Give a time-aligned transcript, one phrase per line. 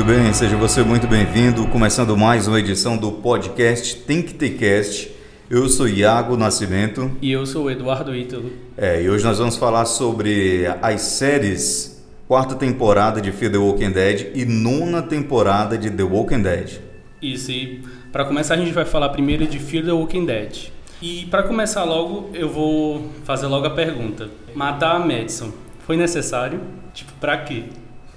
[0.00, 1.66] Muito bem, seja você muito bem-vindo.
[1.66, 5.10] Começando mais uma edição do podcast Tem que ter cast.
[5.50, 7.10] Eu sou Iago Nascimento.
[7.20, 8.50] E eu sou o Eduardo Ítalo.
[8.78, 13.90] É, e hoje nós vamos falar sobre as séries quarta temporada de Fear the Walking
[13.90, 16.78] Dead e nona temporada de The Walking Dead.
[17.20, 20.68] Isso, e para começar a gente vai falar primeiro de Fear the Walking Dead.
[21.02, 24.30] E para começar logo, eu vou fazer logo a pergunta.
[24.54, 25.52] Matar a Madison
[25.86, 26.58] foi necessário?
[26.94, 27.64] Tipo, para quê?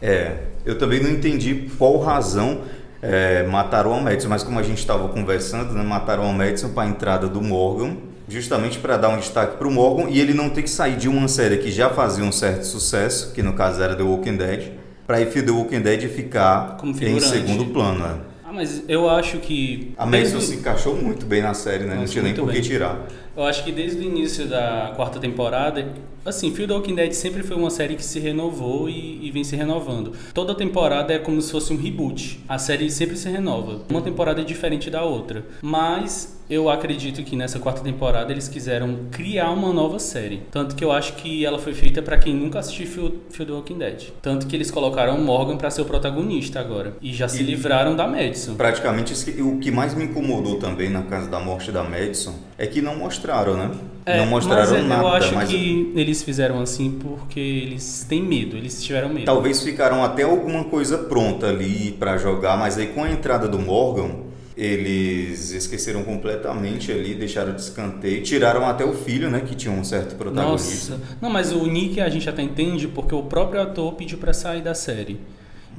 [0.03, 0.35] É,
[0.65, 2.59] eu também não entendi qual razão
[3.01, 6.83] é, mataram a Madison, mas como a gente estava conversando, né, mataram a Madison para
[6.83, 7.95] a entrada do Morgan,
[8.27, 11.07] justamente para dar um destaque para o Morgan e ele não ter que sair de
[11.07, 14.71] uma série que já fazia um certo sucesso, que no caso era The Walking Dead,
[15.07, 17.99] para ir The Walking Dead ficar em segundo plano.
[17.99, 18.19] Né?
[18.43, 19.93] Ah, mas eu acho que.
[19.97, 20.53] A Madison desde...
[20.53, 21.95] se encaixou muito bem na série, né?
[21.95, 23.07] Nossa, não tinha nem por que tirar.
[23.35, 25.87] Eu acho que desde o início da quarta temporada,
[26.23, 29.43] assim, Fear the Walking Dead sempre foi uma série que se renovou e, e, vem
[29.43, 30.13] se renovando.
[30.33, 32.39] Toda temporada é como se fosse um reboot.
[32.47, 33.81] A série sempre se renova.
[33.89, 35.43] Uma temporada é diferente da outra.
[35.63, 40.43] Mas eu acredito que nessa quarta temporada eles quiseram criar uma nova série.
[40.51, 43.53] Tanto que eu acho que ela foi feita para quem nunca assistiu Fear, Fear the
[43.53, 44.03] Walking Dead.
[44.21, 46.95] Tanto que eles colocaram Morgan para ser o protagonista agora.
[47.01, 48.53] E já se e, livraram da Madison.
[48.53, 52.81] Praticamente o que mais me incomodou também na casa da morte da Madison é que
[52.81, 53.71] não mostraram, né?
[54.05, 55.01] É, não mostraram mas nada.
[55.01, 55.49] Eu acho mas...
[55.49, 59.25] que eles fizeram assim porque eles têm medo, eles tiveram medo.
[59.25, 63.59] Talvez ficaram até alguma coisa pronta ali para jogar, mas aí com a entrada do
[63.59, 64.11] Morgan,
[64.55, 69.83] eles esqueceram completamente ali, deixaram de escanteio, tiraram até o filho, né, que tinha um
[69.83, 70.97] certo protagonismo.
[70.97, 74.33] Nossa, não, mas o Nick a gente até entende porque o próprio ator pediu para
[74.33, 75.19] sair da série.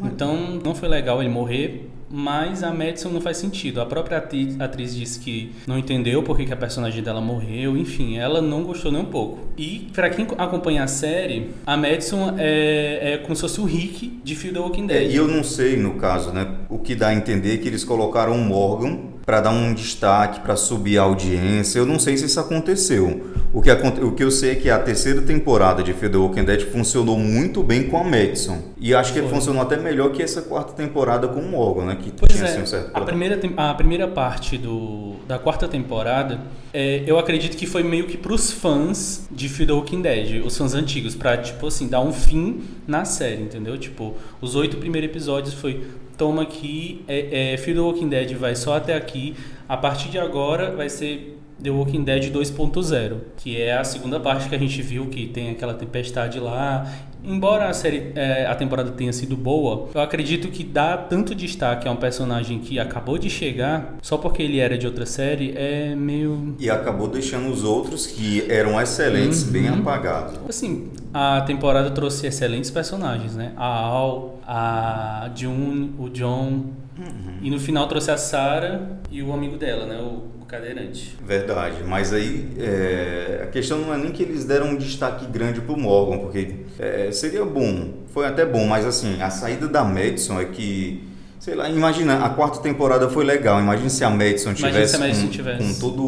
[0.02, 3.80] Então não foi legal ele morrer, mas a Madison não faz sentido.
[3.80, 8.16] A própria atriz, atriz disse que não entendeu porque que a personagem dela morreu, enfim,
[8.18, 9.40] ela não gostou nem um pouco.
[9.56, 14.20] E para quem acompanha a série, a Madison é, é como se fosse o Rick
[14.22, 15.02] de Fear the Walking Dead.
[15.02, 17.68] É, e eu não sei, no caso, né, o que dá a entender é que
[17.68, 21.78] eles colocaram o Morgan para dar um destaque, para subir a audiência.
[21.78, 23.32] Eu não sei se isso aconteceu.
[23.52, 26.44] O que, o que eu sei é que a terceira temporada de Fear the Walking
[26.44, 28.58] Dead funcionou muito bem com a Madison.
[28.78, 29.28] E acho que Foi.
[29.28, 31.98] funcionou até melhor que essa quarta temporada com o Morgan, né?
[32.00, 32.50] Que pois tinha é.
[32.50, 36.40] assim, um certo a primeira, a primeira parte do, da quarta temporada,
[36.72, 40.56] é, eu acredito que foi meio que pros fãs de Fear the Walking Dead, os
[40.56, 43.78] fãs antigos, pra, tipo assim, dar um fim na série, entendeu?
[43.78, 45.82] Tipo, os oito primeiros episódios foi
[46.16, 49.34] toma aqui, é, é, Fear the Walking Dead vai só até aqui,
[49.68, 54.48] a partir de agora vai ser The Walking Dead 2.0, que é a segunda parte
[54.48, 56.86] que a gente viu que tem aquela tempestade lá.
[57.24, 61.88] Embora a série, é, a temporada tenha sido boa, eu acredito que dá tanto destaque
[61.88, 65.94] a um personagem que acabou de chegar só porque ele era de outra série é
[65.94, 69.52] meio e acabou deixando os outros que eram excelentes uhum.
[69.52, 70.38] bem apagados.
[70.48, 73.52] Assim, a temporada trouxe excelentes personagens, né?
[73.56, 76.66] A Al, a June, o John,
[76.98, 77.38] uhum.
[77.40, 79.98] e no final trouxe a Sarah e o amigo dela, né?
[79.98, 81.16] O cadeirante.
[81.24, 85.60] Verdade, mas aí é, a questão não é nem que eles deram um destaque grande
[85.60, 90.40] pro Morgan, porque é, seria bom, foi até bom, mas assim, a saída da Madison
[90.40, 91.02] é que
[91.40, 95.24] sei lá, imagina, a quarta temporada foi legal, imagina se a Madison tivesse, a Madison
[95.24, 95.58] com, tivesse.
[95.58, 96.02] com todo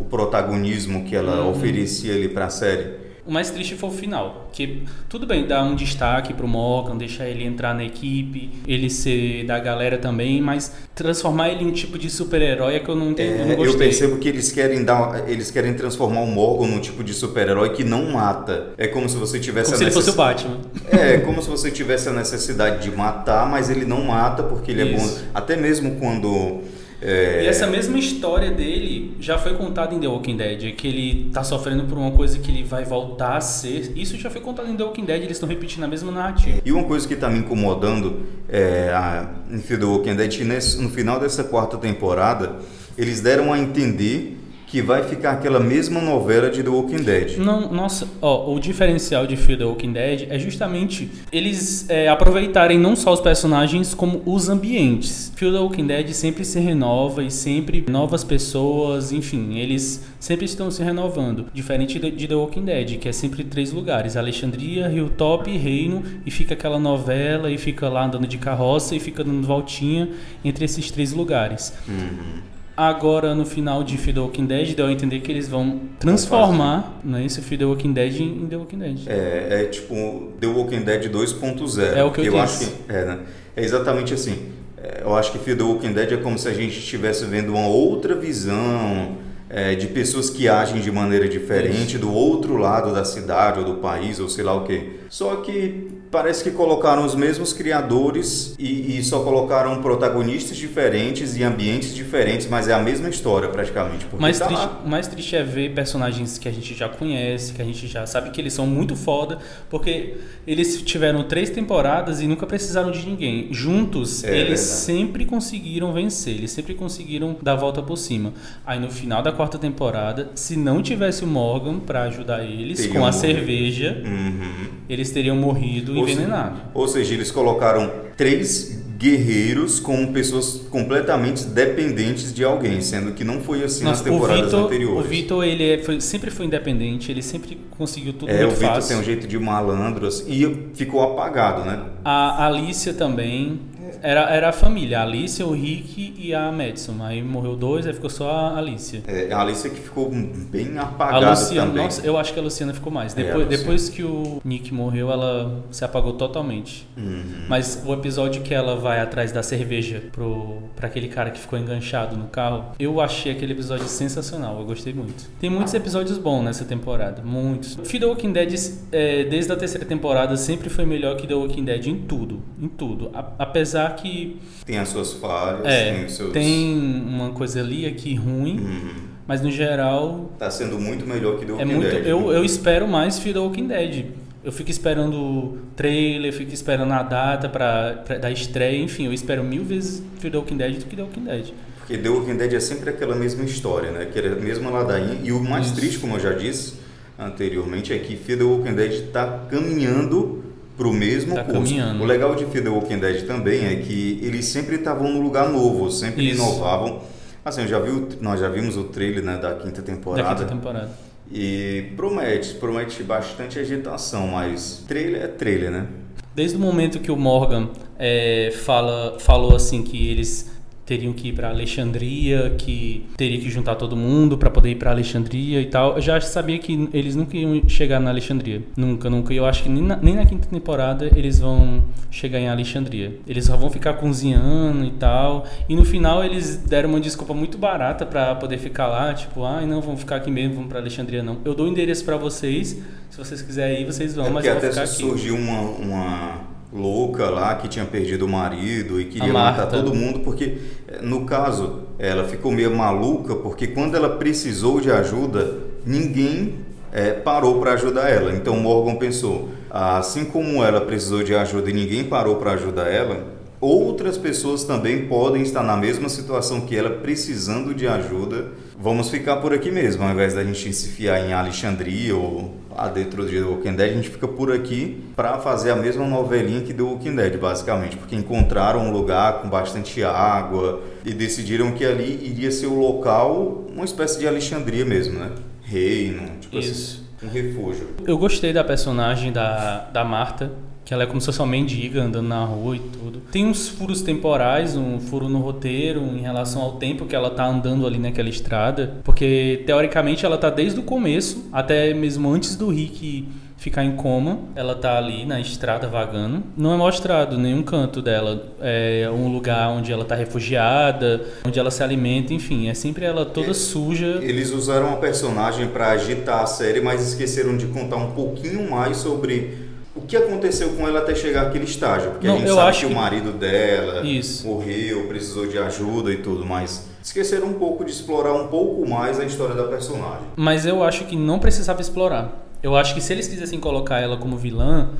[0.00, 1.50] o protagonismo que ela uhum.
[1.50, 3.04] oferecia ali para a série.
[3.26, 7.26] O mais triste foi o final, que tudo bem, dá um destaque pro Morgan, deixar
[7.26, 11.98] ele entrar na equipe, ele ser da galera também, mas transformar ele em um tipo
[11.98, 15.26] de super-herói é que eu não entendo, é, eu, eu percebo que eles querem dar,
[15.26, 18.74] eles querem transformar o Morgan num tipo de super-herói que não mata.
[18.76, 20.04] É como se você tivesse como a necess...
[20.04, 20.60] se ele fosse o Batman.
[20.90, 24.84] É, como se você tivesse a necessidade de matar, mas ele não mata porque ele
[24.84, 25.18] Isso.
[25.18, 25.24] é bom.
[25.32, 26.62] Até mesmo quando
[27.00, 27.44] é...
[27.44, 31.44] E essa mesma história dele já foi contada em The Walking Dead, que ele tá
[31.44, 33.92] sofrendo por uma coisa que ele vai voltar a ser.
[33.96, 36.60] Isso já foi contado em The Walking Dead, eles estão repetindo a mesma narrativa.
[36.64, 40.80] E uma coisa que tá me incomodando é, a, em The Walking Dead, que nesse,
[40.80, 42.56] no final dessa quarta temporada,
[42.96, 44.38] eles deram a entender
[44.74, 47.36] que vai ficar aquela mesma novela de The Walking Dead.
[47.36, 52.76] Não, nossa, ó, o diferencial de Fear the Walking Dead é justamente eles é, aproveitarem
[52.76, 55.30] não só os personagens como os ambientes.
[55.36, 60.68] Fear the Walking Dead sempre se renova e sempre novas pessoas, enfim, eles sempre estão
[60.72, 61.46] se renovando.
[61.54, 66.32] Diferente de The Walking Dead, que é sempre três lugares: Alexandria, Hilltop e Reino, e
[66.32, 70.08] fica aquela novela e fica lá andando de carroça e fica dando voltinha
[70.44, 71.72] entre esses três lugares.
[71.86, 72.53] Uhum.
[72.76, 77.00] Agora, no final de Fear the Walking Dead, deu a entender que eles vão transformar
[77.04, 78.98] né, esse Fear the Walking Dead em The Walking Dead.
[79.06, 81.96] É, é tipo The Walking Dead 2.0.
[81.96, 82.64] É o que eu, eu disse.
[82.64, 83.18] acho que é, né?
[83.56, 84.50] é exatamente assim.
[84.76, 87.52] É, eu acho que Fear the Walking Dead é como se a gente estivesse vendo
[87.52, 89.16] uma outra visão
[89.48, 93.74] é, de pessoas que agem de maneira diferente do outro lado da cidade ou do
[93.74, 95.00] país ou sei lá o que.
[95.08, 101.42] Só que parece que colocaram os mesmos criadores e, e, só colocaram protagonistas diferentes e
[101.42, 104.06] ambientes diferentes, mas é a mesma história praticamente.
[104.12, 107.60] O mais, tá triste, mais triste é ver personagens que a gente já conhece, que
[107.60, 109.38] a gente já sabe que eles são muito foda,
[109.68, 110.14] porque
[110.46, 113.48] eles tiveram três temporadas e nunca precisaram de ninguém.
[113.50, 114.60] Juntos, é, eles verdade.
[114.60, 118.32] sempre conseguiram vencer, eles sempre conseguiram dar a volta por cima.
[118.64, 122.94] Aí no final da quarta temporada, se não tivesse o Morgan para ajudar eles teriam
[122.94, 123.20] com a morrido.
[123.20, 124.66] cerveja, uhum.
[124.88, 126.58] eles teriam morrido envenenados.
[126.58, 133.22] Se, ou seja, eles colocaram três guerreiros como pessoas completamente dependentes de alguém, sendo que
[133.22, 135.04] não foi assim Nossa, nas temporadas Victor, anteriores.
[135.04, 138.64] O Vitor ele é, foi, sempre foi independente, ele sempre conseguiu tudo é, muito fácil.
[138.64, 141.82] É, o Vitor tem um jeito de malandro assim, e ficou apagado, né?
[142.04, 143.60] A Alicia também
[144.02, 146.96] era, era a família, a Alicia, o Rick e a Madison.
[147.02, 149.02] Aí morreu dois, aí ficou só a Alicia.
[149.06, 151.84] É, a Alicia que ficou bem apagada a Luciana, também.
[151.84, 153.16] Nossa, eu acho que a Luciana ficou mais.
[153.16, 156.86] É, depois, é, depois que o Nick morreu, ela se apagou totalmente.
[156.96, 157.46] Uhum.
[157.48, 161.58] Mas o episódio que ela vai atrás da cerveja pro, pra aquele cara que ficou
[161.58, 164.58] enganchado no carro, eu achei aquele episódio sensacional.
[164.58, 165.28] Eu gostei muito.
[165.40, 167.22] Tem muitos episódios bons nessa temporada.
[167.22, 167.78] Muitos.
[167.84, 168.54] Feed the Walking Dead,
[168.92, 172.40] é, desde a terceira temporada, sempre foi melhor que The Walking Dead em tudo.
[172.60, 173.10] Em tudo.
[173.12, 174.36] A, apesar apesar que.
[174.64, 176.32] Tem as suas falhas, é, tem os seus.
[176.32, 178.58] Tem uma coisa ali aqui ruim.
[178.58, 179.14] Uhum.
[179.26, 180.32] Mas no geral.
[180.38, 182.06] Tá sendo muito melhor que The é Walking é muito, Dead.
[182.06, 184.06] Eu, eu espero mais Fear the Walking Dead.
[184.42, 189.12] Eu fico esperando o trailer, fico esperando a data pra, pra, da estreia, enfim, eu
[189.12, 191.46] espero mil vezes the Walking Dead do que The Walking Dead.
[191.78, 194.04] Porque The Walking Dead é sempre aquela mesma história, né?
[194.04, 195.18] Que era a mesma ladainha.
[195.22, 195.76] E o mais Isso.
[195.76, 196.74] triste, como eu já disse
[197.18, 200.43] anteriormente, é que the Walking Dead está caminhando
[200.76, 201.60] para o mesmo tá curso.
[201.60, 202.02] Caminhando.
[202.02, 205.48] O legal de Fear the Walking Dead também é que eles sempre estavam no lugar
[205.48, 206.42] novo, sempre Isso.
[206.42, 207.02] inovavam.
[207.44, 210.28] Assim, já viu, nós já vimos o trailer né, da quinta temporada.
[210.28, 210.90] Da quinta temporada.
[211.30, 215.86] E promete, promete bastante agitação, mas trailer é trailer, né?
[216.34, 217.68] Desde o momento que o Morgan
[217.98, 220.50] é, fala, falou assim que eles
[220.84, 224.90] teriam que ir para Alexandria, que teria que juntar todo mundo para poder ir para
[224.90, 225.96] Alexandria e tal.
[225.96, 228.62] Eu já sabia que eles nunca iam chegar na Alexandria.
[228.76, 229.32] Nunca, nunca.
[229.32, 233.18] E eu acho que nem na, nem na, quinta temporada eles vão chegar em Alexandria.
[233.26, 235.46] Eles só vão ficar cozinhando e tal.
[235.68, 239.62] E no final eles deram uma desculpa muito barata para poder ficar lá, tipo, ah,
[239.62, 241.38] não, vamos ficar aqui mesmo, vamos para Alexandria não.
[241.44, 242.78] Eu dou o endereço para vocês,
[243.10, 246.53] se vocês quiserem ir, vocês vão, é mas eu vou até ficar surgiu uma, uma
[246.74, 251.24] louca lá que tinha perdido o marido e queria matar todo mundo porque eh, no
[251.24, 257.72] caso ela ficou meio maluca porque quando ela precisou de ajuda ninguém é, parou para
[257.72, 258.32] ajudar ela.
[258.32, 263.34] Então Morgan pensou assim como ela precisou de ajuda e ninguém parou para ajudar ela
[263.60, 268.48] outras pessoas também podem estar na mesma situação que ela precisando de ajuda
[268.78, 272.88] vamos ficar por aqui mesmo ao invés da gente se fiar em Alexandria ou lá
[272.88, 276.60] dentro de The Walking Dead, a gente fica por aqui para fazer a mesma novelinha
[276.60, 281.84] que The Walking Dead, basicamente, porque encontraram um lugar com bastante água e decidiram que
[281.84, 285.30] ali iria ser o local, uma espécie de Alexandria mesmo, né?
[285.62, 287.06] Reino, tipo assim, Isso.
[287.16, 287.88] assim, um refúgio.
[288.06, 290.52] Eu gostei da personagem da, da Marta,
[290.84, 293.20] que ela é como se fosse uma mendiga andando na rua e tudo.
[293.32, 297.46] Tem uns furos temporais, um furo no roteiro em relação ao tempo que ela tá
[297.46, 302.68] andando ali naquela estrada, porque teoricamente ela tá desde o começo, até mesmo antes do
[302.68, 306.42] Rick ficar em coma, ela tá ali na estrada vagando.
[306.54, 308.52] Não é mostrado nenhum canto dela.
[308.60, 313.24] É um lugar onde ela tá refugiada, onde ela se alimenta, enfim, é sempre ela
[313.24, 314.18] toda é, suja.
[314.22, 318.98] Eles usaram a personagem para agitar a série, mas esqueceram de contar um pouquinho mais
[318.98, 319.63] sobre
[319.94, 322.10] o que aconteceu com ela até chegar àquele estágio?
[322.12, 324.46] Porque Não, a gente sabe que, que, o marido dela Isso.
[324.46, 329.20] morreu, precisou de ajuda e tudo, mas esqueceram um pouco de explorar um pouco mais
[329.20, 330.26] a história da personagem.
[330.36, 332.44] Mas eu acho que não precisava explorar.
[332.62, 334.90] Eu acho que se eles quisessem colocar ela como vilã,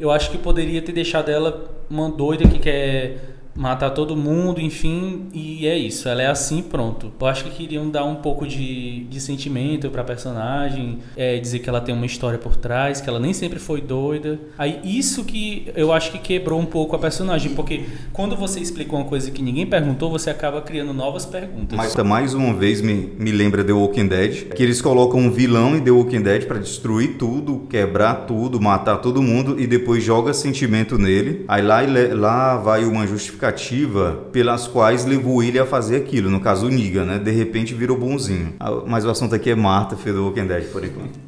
[0.00, 5.26] eu acho que poderia ter deixado ela uma doida que quer matar todo mundo, enfim,
[5.34, 6.08] e é isso.
[6.08, 7.12] Ela é assim, pronto.
[7.20, 11.68] Eu acho que queriam dar um pouco de, de sentimento pra personagem, é, dizer que
[11.68, 14.40] ela tem uma história por trás, que ela nem sempre foi doida.
[14.56, 18.96] Aí isso que eu acho que quebrou um pouco a personagem, porque quando você explica
[18.96, 21.76] uma coisa que ninguém perguntou, você acaba criando novas perguntas.
[21.76, 25.76] Mas mais uma vez me, me lembra The Walking Dead, que eles colocam um vilão
[25.76, 30.32] em The Walking Dead para destruir tudo, quebrar tudo, matar todo mundo e depois joga
[30.32, 31.44] sentimento nele.
[31.46, 31.80] Aí lá,
[32.14, 36.30] lá vai uma justificação justificativa pelas quais levou ele a fazer aquilo.
[36.30, 37.18] No caso, o Niga, né?
[37.18, 38.54] De repente virou bonzinho.
[38.58, 41.18] Ah, mas o assunto aqui é Marta, Fedor Walking Dead, por enquanto.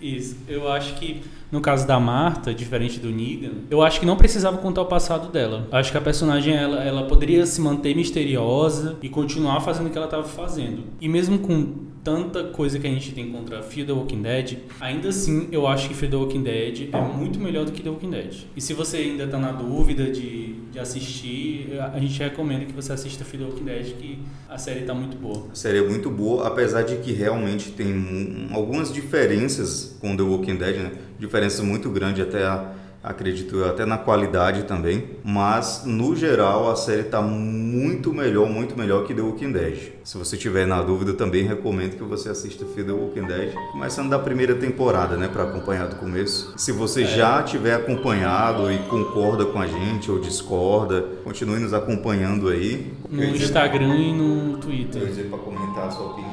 [0.00, 0.36] Isso.
[0.48, 1.22] Eu acho que
[1.52, 5.30] No caso da Marta, diferente do Negan, eu acho que não precisava contar o passado
[5.30, 5.68] dela.
[5.70, 9.98] Acho que a personagem ela, ela poderia se manter misteriosa e continuar fazendo o que
[9.98, 10.84] ela estava fazendo.
[10.98, 15.10] E mesmo com tanta coisa que a gente tem contra Fear the Walking Dead, ainda
[15.10, 18.10] assim eu acho que Fear the Walking Dead é muito melhor do que The Walking
[18.10, 18.34] Dead.
[18.56, 22.94] E se você ainda está na dúvida de, de assistir, a gente recomenda que você
[22.94, 24.18] assista Fear the Walking Dead, que
[24.48, 25.48] a série está muito boa.
[25.52, 30.56] A série é muito boa, apesar de que realmente tem algumas diferenças com The Walking
[30.56, 30.92] Dead, né?
[31.22, 37.02] Diferença muito grande até a acredito até na qualidade também, mas no geral a série
[37.02, 39.92] está muito melhor, muito melhor que The Walking Dead.
[40.04, 44.18] Se você tiver na dúvida, também recomendo que você assista The Walking Dead, começando da
[44.18, 46.54] primeira temporada, né, para acompanhar do começo.
[46.56, 47.06] Se você é.
[47.06, 52.92] já tiver acompanhado e concorda com a gente ou discorda, continue nos acompanhando aí.
[53.08, 55.06] No Instagram e no Twitter.
[55.06, 56.32] Dizer, para comentar a sua opinião.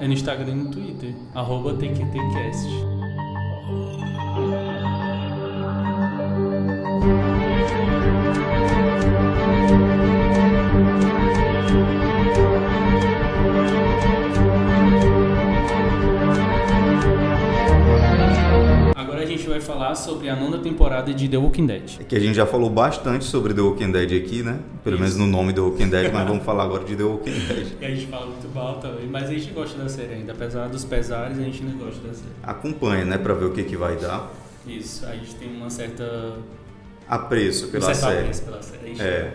[0.00, 2.93] É no Instagram e no Twitter, arroba TQTcast.
[19.36, 21.98] Gente vai falar sobre a nona temporada de The Walking Dead.
[22.00, 24.60] É que a gente já falou bastante sobre The Walking Dead aqui, né?
[24.82, 25.02] Pelo Isso.
[25.02, 27.78] menos no nome The Walking Dead, mas vamos falar agora de The Walking Dead.
[27.78, 30.32] que a gente fala muito mal também, mas a gente gosta da série ainda.
[30.32, 32.32] Apesar dos pesares, a gente não gosta da série.
[32.42, 33.18] Acompanha, né?
[33.18, 34.32] Pra ver o que, que vai dar.
[34.66, 36.38] Isso, a gente tem uma certa
[37.08, 38.20] apreço pela um série.
[38.20, 39.00] Apreço pela série.
[39.00, 39.04] É.
[39.04, 39.34] é.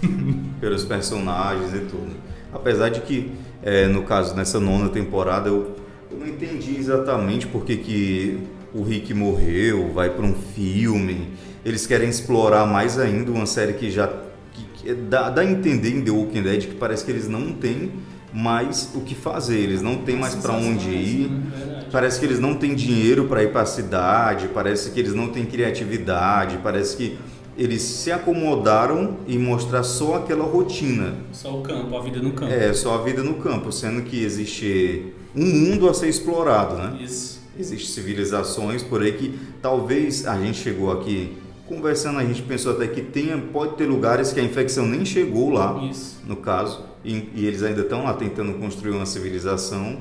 [0.60, 2.14] Pelos personagens e tudo.
[2.52, 5.74] Apesar de que, é, no caso, nessa nona temporada, eu,
[6.10, 11.28] eu não entendi exatamente por que, que o Rick morreu, vai para um filme.
[11.64, 14.08] Eles querem explorar mais ainda uma série que já
[14.52, 17.52] que, que dá, dá a entender em The Walking Dead que parece que eles não
[17.52, 17.92] têm
[18.32, 21.30] mais o que fazer, eles não têm mais para onde ir.
[21.30, 21.84] Né?
[21.90, 25.28] Parece que eles não têm dinheiro para ir para a cidade, parece que eles não
[25.28, 27.18] têm criatividade, parece que
[27.58, 31.14] eles se acomodaram em mostrar só aquela rotina.
[31.32, 32.52] Só o campo, a vida no campo.
[32.52, 36.98] É, só a vida no campo, sendo que existe um mundo a ser explorado, né?
[37.02, 37.39] Isso.
[37.60, 41.36] Existem civilizações por aí que talvez a gente chegou aqui
[41.70, 45.50] conversando, a gente pensou até que tenha, pode ter lugares que a infecção nem chegou
[45.50, 46.20] lá, Isso.
[46.26, 49.98] no caso, e, e eles ainda estão lá tentando construir uma civilização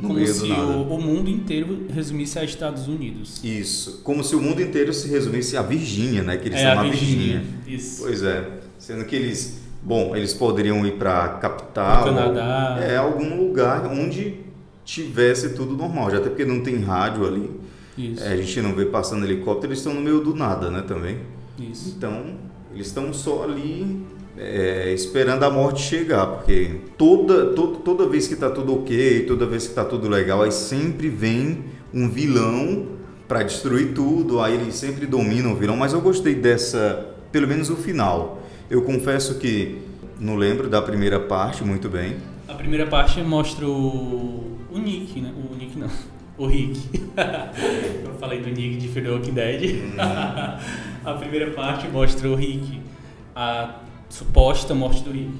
[0.00, 0.50] no como se.
[0.50, 3.44] O, o mundo inteiro resumisse a Estados Unidos.
[3.44, 6.38] Isso, como se o mundo inteiro se resumisse a Virgínia, né?
[6.38, 7.40] Que eles é, são na Virgínia.
[7.40, 7.76] Virgínia.
[7.76, 8.02] Isso.
[8.02, 13.36] Pois é, sendo que eles, bom, eles poderiam ir para a capital, Canadá, é algum
[13.36, 14.41] lugar onde
[14.84, 17.50] tivesse tudo normal, já até porque não tem rádio ali.
[17.96, 18.24] Isso.
[18.24, 21.18] É, a gente não vê passando helicóptero, eles estão no meio do nada, né, também.
[21.58, 21.94] Isso.
[21.96, 22.36] Então,
[22.72, 24.04] eles estão só ali
[24.36, 29.46] é, esperando a morte chegar, porque toda, toda, toda vez que está tudo ok, toda
[29.46, 32.86] vez que está tudo legal, aí sempre vem um vilão
[33.28, 37.70] para destruir tudo, aí eles sempre dominam o vilão, mas eu gostei dessa, pelo menos
[37.70, 38.42] o final.
[38.70, 39.78] Eu confesso que
[40.18, 42.16] não lembro da primeira parte muito bem.
[42.52, 45.32] A primeira parte mostra o, o Nick, né?
[45.34, 45.88] O Nick não.
[46.36, 46.82] O Rick.
[48.04, 49.82] eu falei do Nick de the Walking Dead.
[49.82, 49.96] Hum.
[51.02, 52.78] a primeira parte mostra o Rick.
[53.34, 53.76] A
[54.10, 55.32] suposta morte do Rick.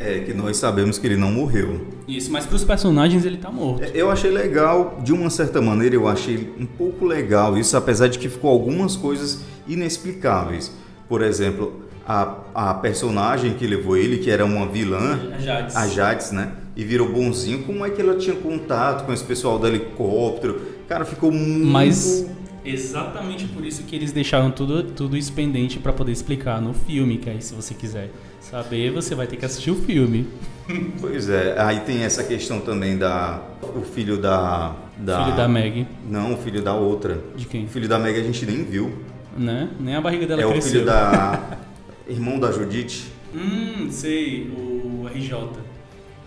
[0.00, 1.88] É, que nós sabemos que ele não morreu.
[2.08, 3.84] Isso, mas para os personagens ele tá morto.
[3.84, 8.08] É, eu achei legal, de uma certa maneira, eu achei um pouco legal isso, apesar
[8.08, 10.72] de que ficou algumas coisas inexplicáveis.
[11.06, 15.76] Por exemplo, a, a personagem que levou ele, que era uma vilã, a Jades.
[15.76, 16.52] a Jades, né?
[16.76, 20.60] E virou bonzinho, como é que ela tinha contato com esse pessoal do helicóptero?
[20.88, 21.66] Cara, ficou muito.
[21.66, 22.26] Mas
[22.64, 27.18] Exatamente por isso que eles deixaram tudo, tudo isso pendente para poder explicar no filme,
[27.18, 30.26] que aí se você quiser saber, você vai ter que assistir o filme.
[30.98, 33.42] Pois é, aí tem essa questão também da
[33.76, 35.86] o filho da da filho da Meg.
[36.08, 37.20] Não, o filho da outra.
[37.36, 37.66] De quem?
[37.66, 38.90] O filho da Meg a gente nem viu.
[39.36, 39.68] Né?
[39.78, 40.56] Nem a barriga dela é cresceu.
[40.56, 41.58] É o filho da
[42.08, 43.12] irmão da Judite.
[43.34, 45.34] Hum, sei, o RJ.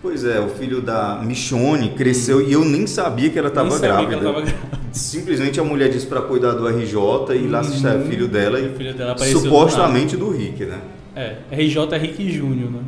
[0.00, 2.46] Pois é, o filho da Michone cresceu hum.
[2.48, 4.08] e eu nem sabia que ela estava grávida.
[4.08, 4.78] Que ela tava grávida.
[4.92, 8.74] Simplesmente a mulher disse para cuidar do RJ e lá assistir o filho dela e
[8.74, 10.80] filho dela supostamente do, do Rick, né?
[11.14, 12.82] É, RJ é Rick Júnior, né?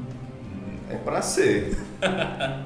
[0.88, 1.76] É para ser.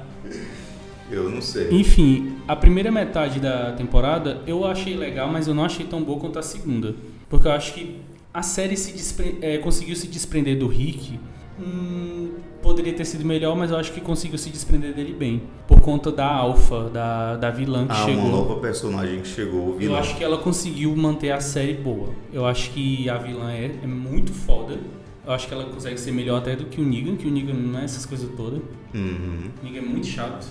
[1.11, 1.69] eu não sei.
[1.71, 6.19] Enfim, a primeira metade da temporada eu achei legal, mas eu não achei tão boa
[6.19, 6.95] quanto a segunda.
[7.29, 7.99] Porque eu acho que
[8.35, 9.37] a série se despre...
[9.41, 11.17] é, conseguiu se desprender do Rick.
[11.57, 15.43] Hum, poderia ter sido melhor, mas eu acho que conseguiu se desprender dele bem.
[15.65, 18.23] Por conta da Alpha, da, da vilã que ah, chegou.
[18.23, 19.93] uma nova personagem que chegou, vilã.
[19.93, 22.09] Eu acho que ela conseguiu manter a série boa.
[22.33, 24.77] Eu acho que a vilã é, é muito foda.
[25.25, 27.53] Eu acho que ela consegue ser melhor até do que o Negan, que o Negan
[27.53, 28.59] não é essas coisas todas.
[28.93, 29.49] Uhum.
[29.61, 30.45] O Negan é muito chato.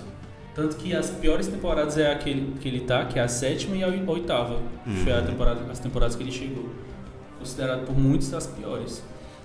[0.55, 3.83] Tanto que as piores temporadas é aquele que ele tá, que é a sétima e
[3.83, 4.55] a oitava.
[4.87, 4.95] Uhum.
[5.03, 6.65] Foi a temporada, as temporadas que ele chegou.
[7.45, 9.03] Considerado por muitos das piores.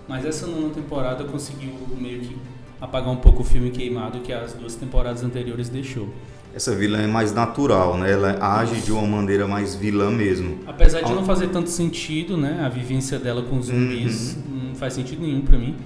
[0.09, 2.35] Mas essa nona temporada conseguiu meio que
[2.81, 6.09] apagar um pouco o filme queimado que as duas temporadas anteriores deixou.
[6.55, 8.11] Essa vilã é mais natural, né?
[8.11, 10.61] Ela age de uma maneira mais vilã mesmo.
[10.67, 12.63] Apesar de não fazer tanto sentido, né?
[12.65, 14.69] A vivência dela com zumbis Uhum.
[14.69, 15.77] não faz sentido nenhum pra mim.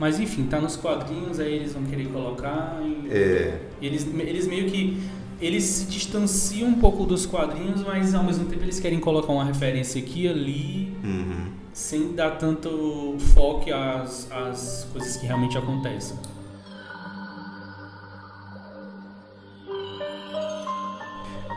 [0.00, 2.80] Mas enfim, tá nos quadrinhos, aí eles vão querer colocar.
[2.82, 4.98] E É, eles, eles meio que.
[5.40, 9.44] Eles se distanciam um pouco dos quadrinhos, mas ao mesmo tempo eles querem colocar uma
[9.44, 11.46] referência aqui e ali, uhum.
[11.72, 16.16] sem dar tanto foco às, às coisas que realmente acontecem.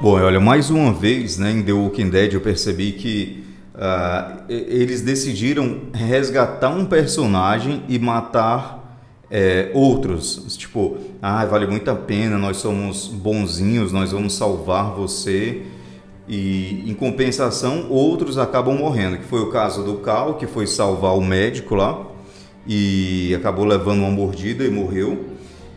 [0.02, 3.44] Bom, olha, mais uma vez, né, em The Walking Dead eu percebi que
[4.50, 8.83] e- eles decidiram resgatar um personagem e matar
[9.34, 10.56] é, outros.
[10.56, 15.64] Tipo, ah, vale muito a pena, nós somos bonzinhos, nós vamos salvar você.
[16.30, 21.18] E em compensação, outros acabam morrendo, que foi o caso do Cal, que foi salvar
[21.18, 22.06] o médico lá
[22.66, 25.33] e acabou levando uma mordida e morreu.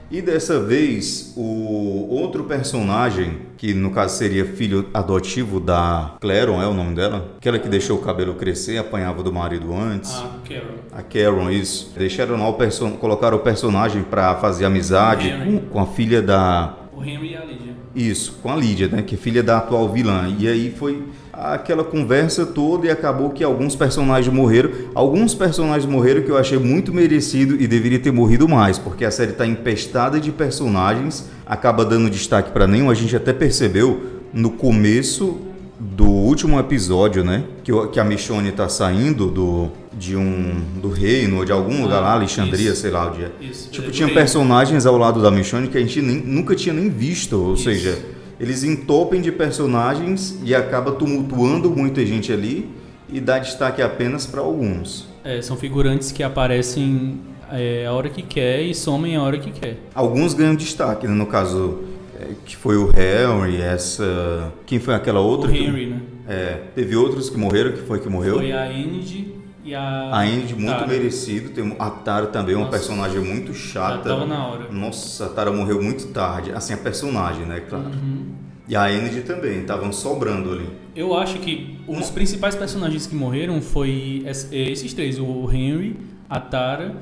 [0.08, 6.66] E dessa vez, o outro personagem, que no caso seria filho adotivo da Claron, é
[6.66, 7.32] o nome dela?
[7.36, 10.12] Aquela que deixou o cabelo crescer, apanhava do marido antes.
[10.12, 10.76] A Carol.
[10.92, 11.92] A Karen, isso.
[11.96, 12.92] Deixaram lá o person...
[12.92, 16.76] colocaram o personagem pra fazer amizade com, com a filha da.
[16.94, 17.76] O Henry e a Lydia.
[17.94, 19.02] Isso, com a Lídia, né?
[19.02, 20.32] Que é filha da atual vilã.
[20.38, 21.02] E aí foi
[21.36, 24.70] aquela conversa toda e acabou que alguns personagens morreram.
[24.94, 29.10] Alguns personagens morreram que eu achei muito merecido e deveria ter morrido mais, porque a
[29.10, 32.90] série está empestada de personagens, acaba dando destaque para nenhum.
[32.90, 34.02] A gente até percebeu
[34.32, 35.38] no começo
[35.78, 37.44] do último episódio, né?
[37.62, 42.00] Que, que a Michonne tá saindo do, de um do reino ou de algum lugar
[42.00, 42.80] lá, Alexandria, isso.
[42.80, 43.30] sei lá onde é.
[43.42, 43.70] Isso.
[43.70, 46.88] Tipo, é, tinha personagens ao lado da Michonne que a gente nem- nunca tinha nem
[46.88, 47.64] visto, ou Isso.
[47.64, 47.98] seja,
[48.38, 52.68] eles entopem de personagens e acaba tumultuando muita gente ali
[53.08, 55.08] e dá destaque apenas para alguns.
[55.24, 59.50] É, são figurantes que aparecem é, a hora que quer e somem a hora que
[59.50, 59.78] quer.
[59.94, 61.14] Alguns ganham destaque, né?
[61.14, 61.80] no caso
[62.20, 65.50] é, que foi o Harry, essa quem foi aquela outra?
[65.50, 66.00] o que- Henry, né?
[66.28, 68.34] É, teve outros que morreram, que foi que morreu?
[68.36, 69.35] Foi a Enid
[69.66, 70.10] e a.
[70.20, 70.86] A muito Tara.
[70.86, 72.78] merecido, tem a Tara também, uma Nossa.
[72.78, 74.08] personagem muito chata.
[74.08, 74.72] tava na hora.
[74.72, 76.52] Nossa, a Tara morreu muito tarde.
[76.52, 77.86] Assim, a personagem, né, claro.
[77.86, 78.26] Uhum.
[78.68, 80.68] E a Enid também, estavam sobrando ali.
[80.94, 85.96] Eu acho que os principais personagens que morreram foi es- esses três: o Henry,
[86.28, 86.96] a Tara,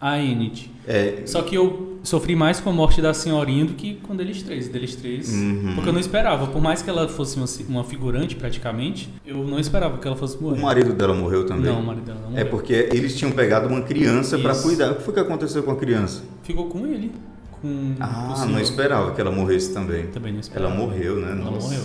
[0.00, 0.70] a Enid.
[0.86, 4.42] É, Só que eu sofri mais com a morte da senhorinha do que com deles
[4.42, 4.68] três.
[4.68, 5.30] Deles três.
[5.32, 5.72] Uhum.
[5.74, 6.46] Porque eu não esperava.
[6.46, 10.36] Por mais que ela fosse uma, uma figurante, praticamente, eu não esperava que ela fosse
[10.38, 10.60] o morrer.
[10.60, 11.72] marido dela morreu também.
[11.72, 12.46] Não, o marido dela não É morreu.
[12.48, 14.92] porque eles tinham pegado uma criança para cuidar.
[14.92, 16.22] O que foi que aconteceu com a criança?
[16.42, 17.12] Ficou com ele.
[17.60, 20.06] Com o Ah, não esperava que ela morresse também.
[20.06, 20.72] Também não esperava.
[20.72, 21.32] Ela morreu, né?
[21.32, 21.66] Ela Nossa.
[21.68, 21.84] morreu.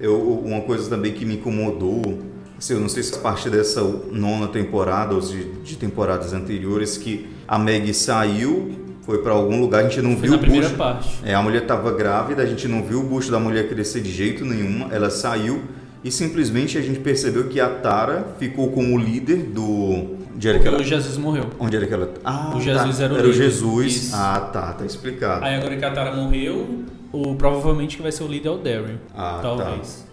[0.00, 2.20] Eu, uma coisa também que me incomodou,
[2.58, 7.28] assim, eu não sei se parte dessa nona temporada ou de, de temporadas anteriores, que
[7.46, 8.70] a Meg saiu,
[9.02, 10.78] foi para algum lugar, a gente não Foi viu na o primeira bucho.
[10.78, 11.18] parte.
[11.24, 14.10] É, a mulher estava grávida, a gente não viu o bucho da mulher crescer de
[14.10, 15.62] jeito nenhum, ela saiu
[16.04, 20.20] e simplesmente a gente percebeu que a Tara ficou como líder do.
[20.34, 20.80] Onde era que Porque ela.
[20.82, 21.44] o Jesus morreu.
[21.60, 22.12] Onde era que ela.
[22.24, 23.32] Ah, O Jesus tá, era o era o.
[23.32, 23.86] Jesus.
[23.96, 24.16] Isso.
[24.16, 25.44] Ah, tá, tá explicado.
[25.44, 28.56] Aí agora que a Tara morreu, o, provavelmente que vai ser o líder é o
[28.58, 28.96] Daryl.
[29.14, 29.54] Ah, tá.
[29.56, 30.06] talvez.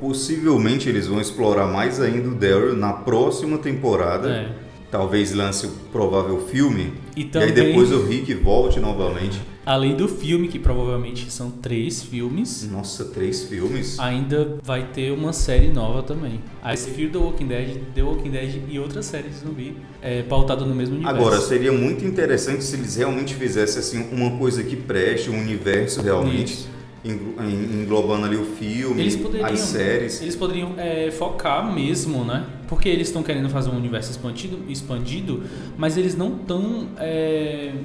[0.00, 4.28] Possivelmente eles vão explorar mais ainda o Daryl na próxima temporada.
[4.30, 4.67] É.
[4.90, 6.94] Talvez lance o provável filme.
[7.14, 9.38] E E aí também- depois o Rick volte novamente.
[9.66, 13.98] Além do filme, que provavelmente são três filmes, Nossa, três filmes?
[14.00, 16.40] ainda vai ter uma série nova também.
[16.62, 20.22] A esse Fear the Walking Dead, The Walking Dead e outras séries de zumbi é,
[20.22, 21.20] pautado no mesmo universo.
[21.20, 26.00] Agora, seria muito interessante se eles realmente fizessem assim, uma coisa que preste, um universo
[26.00, 26.68] realmente, Isso.
[27.04, 30.22] englo- en- englobando ali o filme, Eles poderiam, as séries.
[30.22, 32.46] Eles poderiam é, focar mesmo, né?
[32.68, 35.42] Porque eles estão querendo fazer um universo expandido, expandido
[35.76, 36.88] mas eles não estão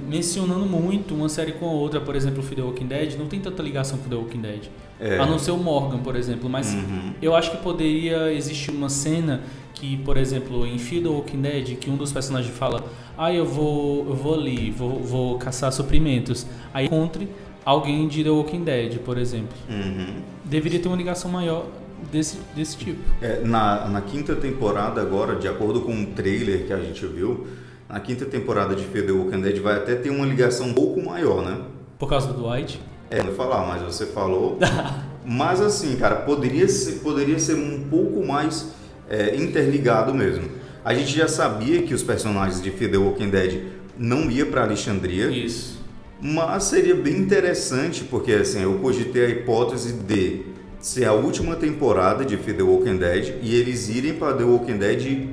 [0.10, 2.02] mencionando muito uma série com a outra.
[2.02, 4.64] Por exemplo, o the Walking Dead não tem tanta ligação com The Walking Dead.
[5.00, 5.18] É.
[5.18, 6.50] A não ser o Morgan, por exemplo.
[6.50, 7.14] Mas Uhum.
[7.22, 9.42] eu acho que poderia existir uma cena
[9.74, 12.84] que, por exemplo, em Fear the Walking Dead, que um dos personagens fala:
[13.18, 16.46] Ah, eu vou, eu vou ali, vou, vou caçar suprimentos.
[16.74, 17.28] Aí encontre
[17.66, 19.56] alguém de The Walking Dead, por exemplo.
[19.70, 20.16] Uhum.
[20.46, 21.66] Deveria ter uma ligação maior
[22.12, 23.00] desse, desse tipo.
[23.22, 27.48] É, na, na quinta temporada agora, de acordo com um trailer que a gente viu,
[27.90, 31.02] na quinta temporada de Fear the Walking Dead vai até ter uma ligação um pouco
[31.02, 31.62] maior, né?
[32.00, 32.82] Por causa do Dwight.
[33.10, 34.58] É, não vou falar, mas você falou.
[35.26, 38.74] mas assim, cara, poderia ser, poderia ser um pouco mais
[39.10, 40.50] é, interligado mesmo.
[40.84, 43.62] A gente já sabia que os personagens de Fear the Walking Dead
[43.98, 45.84] não ia para Alexandria, Isso.
[46.26, 50.46] Mas seria bem interessante, porque assim, eu cogitei a hipótese de
[50.84, 55.02] ser a última temporada de The Walking Dead e eles irem para The Walking Dead
[55.06, 55.30] e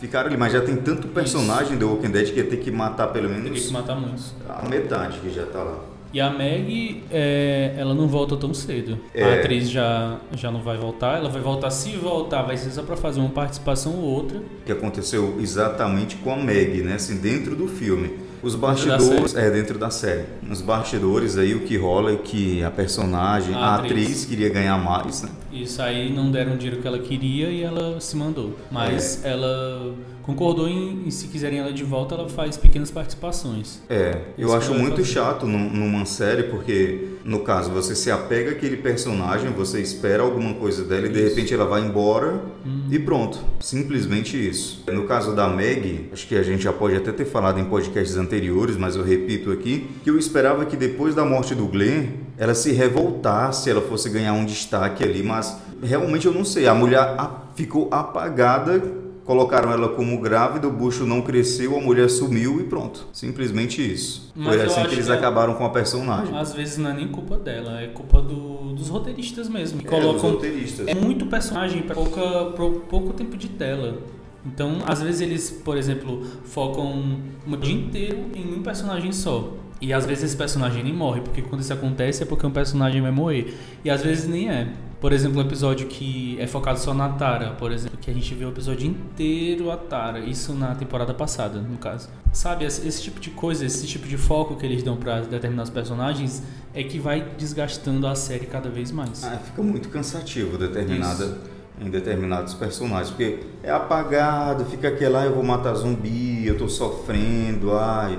[0.00, 0.36] ficar ali.
[0.36, 3.44] Mas já tem tanto personagem The Walking Dead que ia ter que matar pelo menos
[3.44, 4.32] Teria que matar muitos.
[4.48, 5.78] a metade que já tá lá.
[6.14, 8.98] E a Meg, é, ela não volta tão cedo.
[9.14, 9.24] É.
[9.24, 11.16] A atriz já, já não vai voltar.
[11.16, 14.40] Ela vai voltar, se voltar, vai ser só pra fazer uma participação ou outra.
[14.66, 16.96] que aconteceu exatamente com a Meg, né?
[16.96, 18.18] Assim, dentro do filme.
[18.42, 20.24] Os bastidores, é dentro da série.
[20.42, 23.92] Nos bastidores aí o que rola é que a personagem, A a, atriz.
[24.02, 24.24] atriz.
[24.24, 25.28] queria ganhar mais, né?
[25.52, 28.58] Isso aí não deram o dinheiro que ela queria e ela se mandou.
[28.70, 33.80] Mas ela concordou em, em se quiserem ela de volta, ela faz pequenas participações.
[33.88, 35.04] É, eu Isso acho muito fazer.
[35.08, 40.54] chato num- numa série porque, no caso, você se apega àquele personagem, você espera alguma
[40.54, 42.86] coisa dela e de repente ela vai embora Hum.
[42.90, 43.38] e pronto.
[43.60, 44.84] Simplesmente isso.
[44.92, 48.16] No caso da Meg, acho que a gente já pode até ter falado em podcasts
[48.16, 52.06] anteriores, mas eu repito aqui, que eu esperava que depois da morte do Glenn,
[52.38, 56.66] ela se revoltasse, ela fosse ganhar um destaque ali, mas realmente eu não sei.
[56.66, 57.16] A mulher
[57.54, 58.82] ficou apagada
[59.24, 63.06] Colocaram ela como grávida, o bucho não cresceu, a mulher sumiu e pronto.
[63.12, 64.32] Simplesmente isso.
[64.34, 66.36] Mas Foi assim que eles que é- acabaram com a personagem.
[66.36, 69.80] Às vezes não é nem culpa dela, é culpa do- dos roteiristas mesmo.
[69.80, 70.88] Que É, colocam roteiristas.
[70.88, 73.98] É muito personagem para pouco tempo de tela.
[74.44, 79.52] Então, às vezes eles, por exemplo, focam um dia inteiro em um personagem só.
[79.80, 83.00] E às vezes esse personagem nem morre, porque quando isso acontece é porque um personagem
[83.00, 83.56] vai morrer.
[83.84, 84.68] E às vezes nem é.
[85.02, 88.32] Por exemplo, um episódio que é focado só na Tara, por exemplo, que a gente
[88.36, 90.20] vê o episódio inteiro a Tara.
[90.20, 92.08] Isso na temporada passada, no caso.
[92.32, 96.44] Sabe, esse, tipo de coisa, esse tipo de foco que eles dão para determinados personagens
[96.72, 99.24] é que vai desgastando a série cada vez mais.
[99.24, 101.36] Ah, fica muito cansativo determinada,
[101.80, 106.68] em determinados personagens, porque é apagado, fica aquela, ah, eu vou matar zumbi, eu tô
[106.68, 108.16] sofrendo, ai.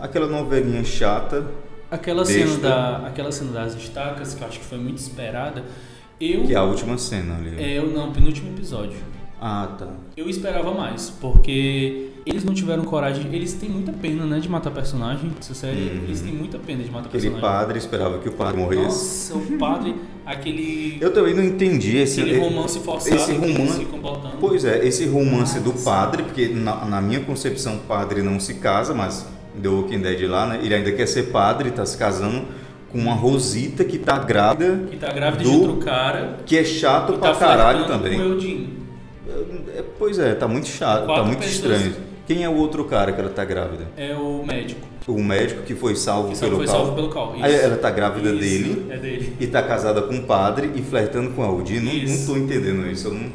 [0.00, 1.46] Aquela novelinha chata,
[1.90, 2.48] Aquela Besta.
[2.48, 5.62] cena, da, aquela cena das estacas, que eu acho que foi muito esperada,
[6.32, 6.42] eu.
[6.44, 7.54] que é a última cena ali.
[7.62, 8.96] É, eu não, penúltimo episódio.
[9.40, 9.88] Ah, tá.
[10.16, 13.26] Eu esperava mais, porque eles não tiveram coragem.
[13.30, 15.30] Eles têm muita pena, né, de matar personagem.
[15.38, 16.04] Essa série, Uhum.
[16.04, 17.58] eles têm muita pena de matar Aquele personagem.
[17.58, 19.34] padre esperava que o padre morresse.
[19.34, 20.96] Nossa, o padre, aquele.
[20.98, 24.38] Eu também não entendi esse, aquele romance forçado esse romance- ficam botando.
[24.40, 28.94] Pois é, esse romance do padre, porque na, na minha concepção, padre não se casa,
[28.94, 29.26] mas
[29.60, 30.60] The Walking Dead lá, né?
[30.62, 32.46] Ele ainda quer ser padre, tá se casando
[32.94, 36.36] com uma Rosita que tá grávida, Que tá grávida do- de outro cara.
[36.46, 38.16] que é chato E pra tá caralho também.
[38.16, 38.38] Com o.
[39.76, 41.72] É, pois é, tá muito chato, tá Quatro muito pessoas.
[41.80, 41.96] estranho.
[42.24, 43.88] Quem é o outro cara que ela tá grávida?
[43.96, 44.80] É o médico.
[45.08, 47.34] O médico que foi salvo Que pelo foi salvo pelo Cal.
[47.42, 47.64] Aí Isso.
[47.64, 49.36] ela tá grávida Isso, dele É dele.
[49.40, 51.80] e tá casada com um padre e flertando com a Audi.
[51.80, 53.08] Não, não tô entendendo isso.
[53.08, 53.26] Eu não,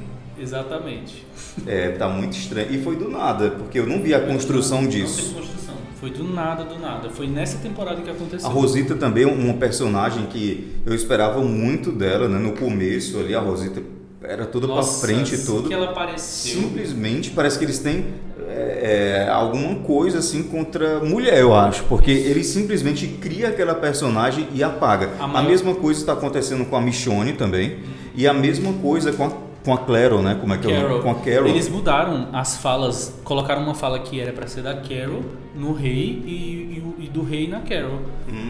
[0.41, 1.25] Exatamente.
[1.67, 2.67] é, tá muito estranho.
[2.71, 5.17] E foi do nada, porque eu não vi a construção Não disso.
[5.17, 5.58] teve construção.
[5.99, 7.09] Foi do nada, do nada.
[7.09, 8.47] Foi nessa temporada que aconteceu.
[8.49, 12.39] A Rosita também é uma personagem que eu esperava muito dela, né?
[12.39, 13.81] No começo ali, a Rosita
[14.23, 15.67] era toda pra frente e assim tudo.
[15.67, 16.61] que ela apareceu.
[16.61, 18.05] Simplesmente parece que eles têm
[18.47, 21.83] é, é, alguma coisa assim contra mulher, eu acho.
[21.85, 25.09] Porque ele simplesmente cria aquela personagem e apaga.
[25.19, 27.79] A A, maior- mesma coisa está acontecendo com a Michonne também.
[28.15, 29.31] E a mesma coisa com a,
[29.63, 30.37] com a Claro, né?
[30.39, 30.89] Como é que é Carol.
[30.89, 31.03] nome?
[31.03, 31.47] Com a Carol.
[31.49, 35.23] Eles mudaram as falas, colocaram uma fala que era pra ser da Carol
[35.55, 36.29] no rei e,
[36.75, 37.99] e e do rei na Carol.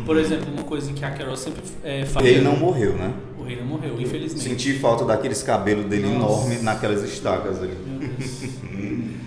[0.05, 2.17] Por exemplo, uma coisa que a Carol sempre é, Uhum.
[2.19, 3.13] O rei não morreu, né?
[3.39, 4.43] O rei não morreu, infelizmente.
[4.43, 6.17] Senti falta daqueles cabelos dele Nossa.
[6.45, 7.77] enormes naquelas estacas ali.
[7.87, 8.43] Meu Deus.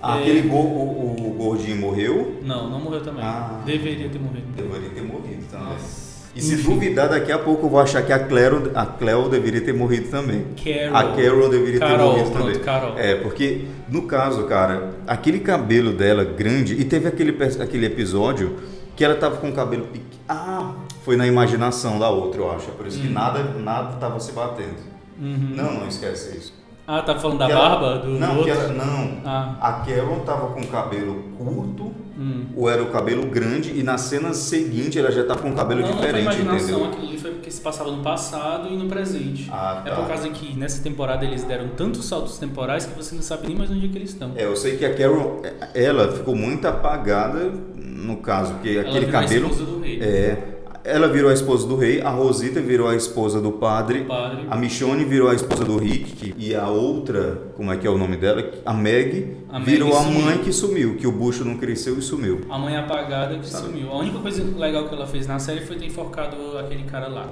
[0.00, 0.20] Ah, É.
[0.20, 2.38] Aquele go- o, o gordinho morreu?
[2.44, 3.24] Não, não morreu também.
[3.24, 3.62] Ah.
[3.66, 4.46] Deveria ter morrido.
[4.54, 5.66] Deveria ter morrido também.
[5.72, 6.07] Nossa.
[6.38, 6.74] E se Enfim.
[6.74, 10.08] duvidar, daqui a pouco eu vou achar que a Cleo, a Cleo deveria ter morrido
[10.08, 10.44] também.
[10.64, 10.96] Carol.
[10.96, 12.60] A Carol deveria Carol, ter morrido pronto, também.
[12.60, 12.96] Carol.
[12.96, 18.54] É, porque no caso, cara, aquele cabelo dela grande, e teve aquele, aquele episódio
[18.94, 20.08] que ela tava com o cabelo pequeno.
[20.28, 20.74] Ah,
[21.04, 22.68] foi na imaginação da outra, eu acho.
[22.68, 23.12] É por isso que Hum.
[23.12, 24.76] nada, nada tava se batendo.
[25.20, 25.52] Uhum.
[25.56, 26.54] Não, não esquece isso.
[26.90, 27.98] Ah, tá falando da ela- barba?
[27.98, 29.18] Do, não, do que ela, não.
[29.24, 29.56] Ah.
[29.60, 32.46] A Carol tava com o cabelo curto, Hum.
[32.56, 35.82] ou era o cabelo grande, e na cena seguinte ela já tá com o cabelo
[35.82, 36.92] não, diferente, não foi imaginação, entendeu?
[37.04, 39.48] aquilo foi porque se passava no passado e no presente.
[39.52, 39.96] Ah, É tá.
[39.96, 43.56] por causa que nessa temporada eles deram tantos saltos temporais que você não sabe nem
[43.56, 44.32] mais onde é que eles estão.
[44.34, 45.42] É, eu sei que a Carol,
[45.74, 49.46] ela ficou muito apagada, no caso, porque Ela aquele virou a cabelo.
[49.50, 50.00] esposa do rei.
[50.00, 50.57] É,
[50.88, 54.46] ela virou a esposa do rei, a Rosita virou a esposa do padre, padre.
[54.50, 57.98] a Michonne virou a esposa do Rick, e a outra, como é que é o
[57.98, 58.42] nome dela?
[58.64, 60.20] A Meg, virou a sumiu.
[60.22, 62.40] mãe que sumiu, que o bucho não cresceu e sumiu.
[62.48, 63.66] A mãe apagada que Sabe.
[63.66, 63.90] sumiu.
[63.90, 67.28] A única coisa legal que ela fez na série foi ter enforcado aquele cara lá.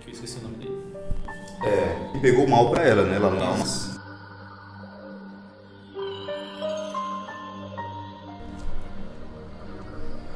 [0.00, 0.70] Que eu esqueci o nome dele.
[1.62, 3.18] É, e pegou mal pra ela, né?
[3.18, 3.38] Lá no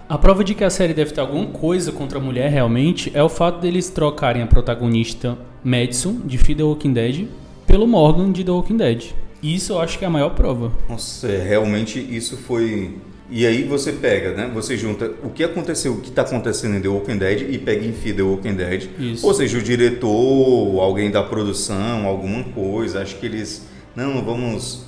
[0.07, 3.23] A prova de que a série deve ter alguma coisa contra a mulher realmente é
[3.23, 7.27] o fato deles trocarem a protagonista Madison, de Fear the Walking Dead,
[7.67, 9.15] pelo Morgan, de The Walking Dead.
[9.43, 10.71] Isso eu acho que é a maior prova.
[10.91, 12.99] Nossa, é, realmente isso foi.
[13.31, 14.51] E aí você pega, né?
[14.53, 17.87] Você junta o que aconteceu, o que está acontecendo em The Walking Dead e pega
[17.87, 18.89] em Fear The Walking Dead.
[18.99, 19.27] Isso.
[19.27, 23.01] Ou seja, o diretor, alguém da produção, alguma coisa.
[23.01, 23.67] Acho que eles.
[23.97, 24.85] Não, vamos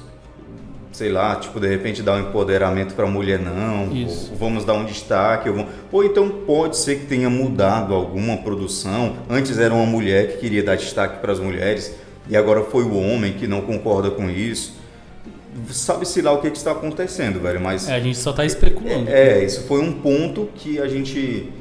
[0.97, 4.31] sei lá, tipo, de repente dar um empoderamento para a mulher, não, Isso.
[4.33, 5.51] ou vamos dar um destaque,
[5.93, 9.17] ou, então pode ser que tenha mudado alguma produção.
[9.29, 11.95] Antes era uma mulher que queria dar destaque para as mulheres
[12.31, 14.75] e agora foi o homem que não concorda com isso.
[15.71, 19.11] Sabe-se lá o que, que está acontecendo, velho, mas É, a gente só tá especulando.
[19.11, 21.53] é, isso foi um ponto que a gente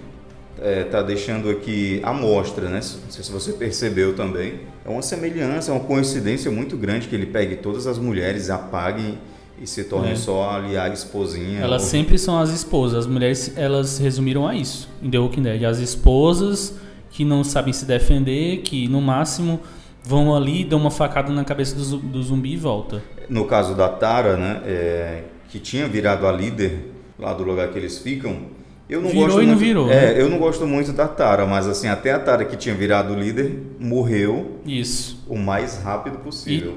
[0.62, 2.76] está deixando aqui à mostra, né?
[2.76, 4.60] Não sei se você percebeu também.
[4.86, 9.18] É uma semelhança, é uma coincidência muito grande que ele pegue todas as mulheres, apague
[9.62, 10.16] e se torne É.
[10.16, 11.60] só ali a esposinha.
[11.62, 13.00] Elas ou- sempre são as esposas.
[13.00, 15.64] As mulheres, elas resumiram a isso em The Walking Dead.
[15.64, 16.76] As esposas
[17.12, 19.60] que não sabem se defender, que no máximo
[20.04, 23.02] vão ali, dão uma facada na cabeça do zumbi e volta.
[23.30, 24.62] No caso da Tara, né?
[24.66, 28.54] é, que tinha virado a líder lá do lugar que eles ficam.
[28.90, 30.22] Eu não Virou gosto e não muito, virou, É, né?
[30.22, 33.60] eu não gosto muito da Tara, mas assim, até a Tara que tinha virado líder
[33.80, 35.24] morreu Isso.
[35.28, 36.76] o mais rápido possível.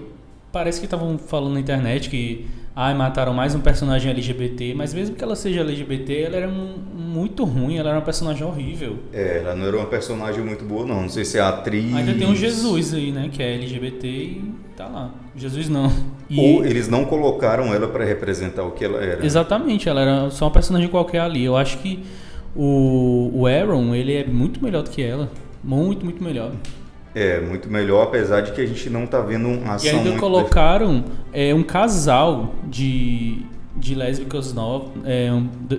[0.51, 5.15] Parece que estavam falando na internet que ai, mataram mais um personagem LGBT, mas mesmo
[5.17, 8.99] que ela seja LGBT, ela era um- muito ruim, ela era uma personagem horrível.
[9.13, 11.03] É, ela não era uma personagem muito boa, não.
[11.03, 11.95] Não sei se é a atriz.
[11.95, 15.11] Ainda tem um Jesus aí, né, que é LGBT e tá lá.
[15.35, 15.91] Jesus não.
[16.31, 19.27] E- Ou eles não colocaram ela para representar o que ela era.
[19.27, 21.45] Exatamente, ela era só uma personagem qualquer ali.
[21.45, 22.05] Eu acho que
[22.55, 25.29] o, o Aaron, ele é muito melhor do que ela.
[25.65, 26.53] Muito, muito melhor.
[27.15, 30.11] É, muito melhor, apesar de que a gente não tá vendo uma E ação ainda
[30.11, 33.39] muito colocaram é, um casal de,
[33.79, 35.31] de lésbicas novas, é,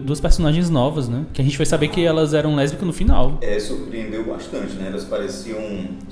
[0.01, 1.25] duas personagens novas, né?
[1.33, 3.37] Que a gente vai saber que elas eram lésbicas no final.
[3.41, 4.87] É, surpreendeu bastante, né?
[4.87, 5.59] Elas pareciam.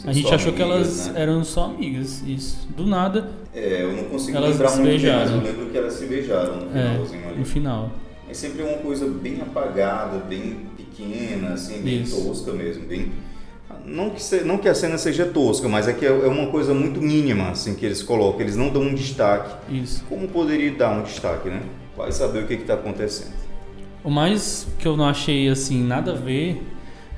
[0.05, 1.21] A gente achou que amigas, elas né?
[1.21, 2.67] eram só amigas, isso.
[2.75, 5.77] Do nada, É, eu não consigo Elas lembrar se muito bem, mas eu lembro que
[5.77, 7.39] elas se beijaram no é, finalzinho ali.
[7.39, 7.91] no final.
[8.29, 12.21] É sempre uma coisa bem apagada, bem pequena, assim, bem Isso.
[12.23, 13.11] tosca mesmo, bem.
[13.87, 16.47] Não que, se- não que a cena seja tosca, mas é que é é uma
[16.47, 18.41] coisa muito mínima, assim, que eles colocam.
[18.41, 19.55] Eles não dão um destaque.
[19.73, 20.03] Isso.
[20.09, 21.61] Como poderia dar um destaque, né?
[21.95, 23.31] Vai saber o que está acontecendo.
[24.03, 26.61] O mais que eu não achei assim nada a ver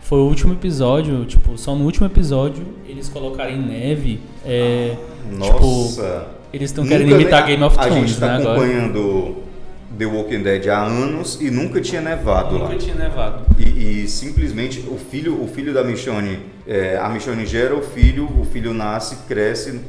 [0.01, 4.19] foi o último episódio, tipo, só no último episódio eles colocarem neve.
[4.45, 4.95] É,
[5.31, 6.27] Nossa!
[6.53, 8.59] eles estão querendo imitar Game of A gente Thrones, está né, agora.
[9.97, 12.65] The Walking Dead há anos e nunca tinha nevado lá.
[12.65, 13.45] Nunca tinha nevado.
[13.57, 18.25] E, e simplesmente o filho, o filho da Michonne, é, a Michonne gera o filho,
[18.39, 19.81] o filho nasce, cresce,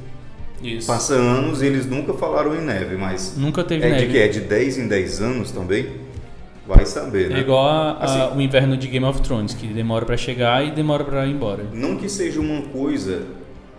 [0.62, 0.86] Isso.
[0.86, 4.06] passa anos e eles nunca falaram em neve, mas Nunca teve é neve.
[4.06, 5.86] de que é de 10 em 10 anos também?
[6.66, 7.38] Vai saber, né?
[7.38, 8.38] É igual a- a- Assim.
[8.38, 11.64] o inverno de Game of Thrones, que demora pra chegar e demora pra ir embora.
[11.74, 13.22] Não que seja uma coisa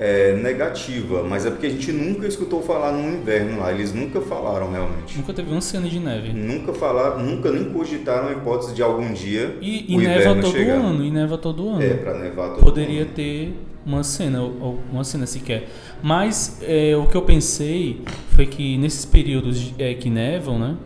[0.01, 4.19] é, negativa, mas é porque a gente nunca escutou falar no inverno lá, eles nunca
[4.19, 5.15] falaram realmente.
[5.15, 6.33] Nunca teve uma cena de neve.
[6.33, 10.51] Nunca falaram, nunca nem cogitaram a hipótese de algum dia E, e neva inverno todo
[10.53, 10.73] chegar.
[10.77, 11.83] ano, e neva todo ano.
[11.83, 13.11] É, pra nevar todo Poderia ano.
[13.11, 13.53] ter
[13.85, 15.69] uma cena, ou uma cena sequer.
[16.01, 18.01] Mas é, o que eu pensei
[18.35, 20.77] foi que nesses períodos é, que nevam, né?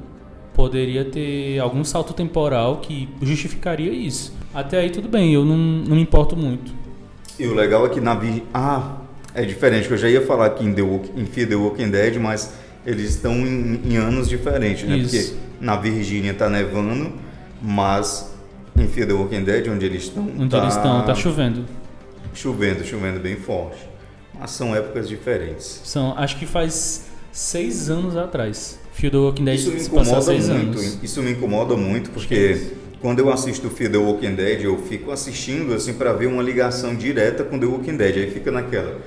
[0.53, 4.33] Poderia ter algum salto temporal que justificaria isso.
[4.53, 6.73] Até aí tudo bem, eu não, não me importo muito.
[7.39, 8.43] E o legal é que na Vir...
[8.53, 9.04] Ah,
[9.35, 10.81] é diferente, que eu já ia falar aqui em, The
[11.15, 12.53] em Fear the Walking Dead, mas
[12.85, 14.97] eles estão em, em anos diferentes, né?
[14.97, 15.33] Isso.
[15.33, 17.11] Porque na Virgínia tá nevando,
[17.61, 18.33] mas
[18.77, 21.65] em Fear the Walking Dead, onde eles estão, Onde tá eles estão, tá chovendo.
[22.33, 23.77] chovendo, chovendo bem forte.
[24.37, 25.81] Mas são épocas diferentes.
[25.83, 28.79] São, acho que faz seis anos atrás.
[28.93, 30.99] Fear the Walking Dead Isso me incomoda seis muito, anos.
[31.03, 32.67] isso me incomoda muito, porque
[33.01, 36.95] quando eu assisto Fear the Walking Dead, eu fico assistindo assim para ver uma ligação
[36.95, 38.15] direta com The Walking Dead.
[38.17, 38.99] Aí fica naquela.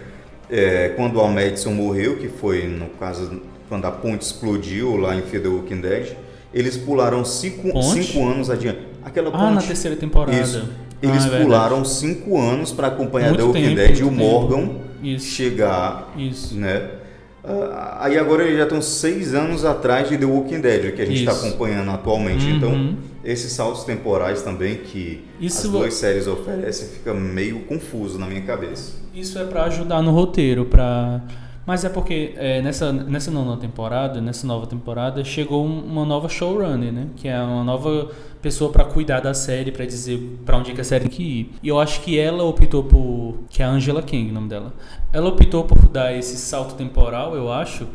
[0.50, 5.14] É, quando o Al Madison morreu, que foi no caso quando a ponte explodiu lá
[5.14, 6.16] em Fear the Walking Dead,
[6.54, 8.02] eles pularam cinco, Ponte?
[8.02, 8.78] cinco anos adiante.
[9.04, 9.66] Aquela Ah, na ponte.
[9.66, 10.38] terceira temporada.
[10.40, 10.64] Isso.
[10.66, 11.44] Ah, Eles verdade.
[11.44, 14.16] pularam cinco anos para acompanhar Muito The Walking tempo, Dead e o tempo.
[14.18, 14.70] Morgan
[15.02, 15.26] Isso.
[15.26, 16.56] chegar Isso.
[16.56, 16.88] né?
[17.44, 21.06] Ah, Aí agora eles já estão seis anos atrás de The Walking Dead, que a
[21.06, 22.44] gente está acompanhando atualmente.
[22.46, 22.56] Uhum.
[22.56, 28.26] Então, esses saltos temporais também que Isso as duas séries oferecem fica meio confuso na
[28.26, 28.94] minha cabeça.
[29.14, 31.20] Isso é pra ajudar no roteiro, pra...
[31.66, 36.26] Mas é porque é, nessa, nessa nona temporada, nessa nova temporada, chegou um- uma nova
[36.26, 37.08] showrunner, né?
[37.14, 40.80] Que é uma nova pessoa pra cuidar da série, pra dizer pra onde é que
[40.80, 41.52] a série tem que ir.
[41.62, 43.38] E eu acho que ela optou por...
[43.48, 44.72] Que é a Angela King, o nome dela.
[45.12, 47.86] Ela optou por dar esse salto temporal, eu acho,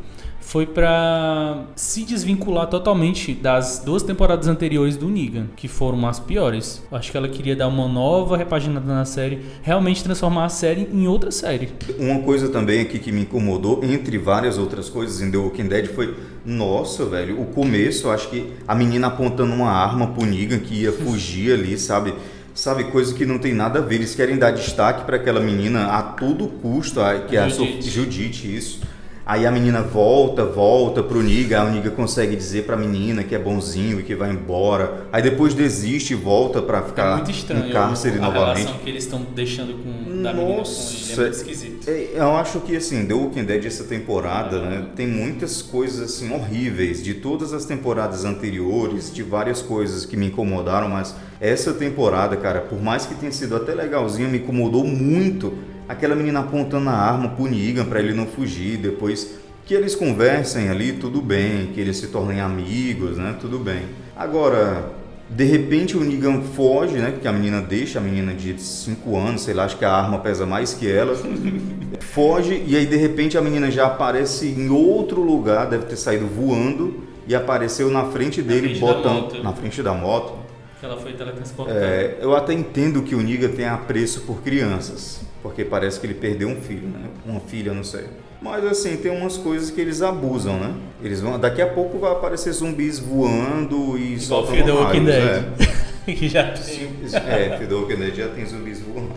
[0.45, 6.83] foi pra se desvincular totalmente das duas temporadas anteriores do Negan, que foram as piores.
[6.91, 11.07] Acho que ela queria dar uma nova repaginada na série, realmente transformar a série em
[11.07, 11.69] outra série.
[11.97, 15.87] Uma coisa também aqui que me incomodou, entre várias outras coisas em The Walking Dead,
[15.87, 20.75] foi, nossa, velho, o começo, acho que a menina apontando uma arma pro Negan que
[20.81, 22.13] ia fugir ali, sabe?
[22.53, 23.95] Sabe, coisa que não tem nada a ver.
[23.95, 27.89] Eles querem dar destaque para aquela menina a todo custo, a- que é a Judite.
[27.89, 28.79] Judite, isso.
[29.25, 33.33] Aí a menina volta, volta pro Niga, aí o Niga consegue dizer pra menina que
[33.33, 35.07] é bonzinho e que vai embora.
[35.13, 38.57] Aí depois desiste e volta pra É ficar muito estranho em cárcere a novamente.
[38.63, 40.53] relação que eles estão deixando com da menina com.
[40.53, 41.89] É Nossa, muito esquisito.
[41.89, 46.33] é, eu acho que assim, The Walking Dead essa temporada, né, tem muitas coisas assim
[46.33, 52.35] horríveis de todas as temporadas anteriores, de várias coisas que me incomodaram, mas essa temporada,
[52.35, 55.53] cara, por mais que tenha sido até legalzinha, me incomodou muito
[55.87, 60.69] aquela menina apontando a arma pro Negan pra ele não fugir, depois que eles conversem
[60.69, 63.83] ali, tudo bem, que eles se tornem amigos, né, tudo bem.
[64.15, 64.91] Agora,
[65.29, 67.11] de repente o Negan foge, né?
[67.11, 70.19] Porque a menina deixa, a menina de 5 anos, sei lá, acho que a arma
[70.19, 71.15] pesa mais que ela.
[72.13, 76.27] foge e aí de repente a menina já aparece em outro lugar, deve ter saído
[76.27, 80.33] voando e apareceu na frente dele, frente da botando na frente da moto.
[80.79, 81.79] Que ela foi teletransportada.
[81.79, 86.15] É, eu até entendo que o Negan tem apreço por crianças, porque parece que ele
[86.15, 87.07] perdeu um filho, né?
[87.25, 88.05] Uma filha, não sei.
[88.41, 90.73] Mas assim, tem umas coisas que eles abusam, né?
[91.03, 95.05] Eles vão, daqui a pouco vai aparecer zumbis voando e soltando Fear the Walking raios,
[95.05, 95.69] Dead.
[96.07, 96.13] é.
[96.13, 99.11] que já tem, é, Fear the Walking Dead já tem zumbis voando.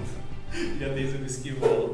[0.79, 1.91] já tem zumbis que voam.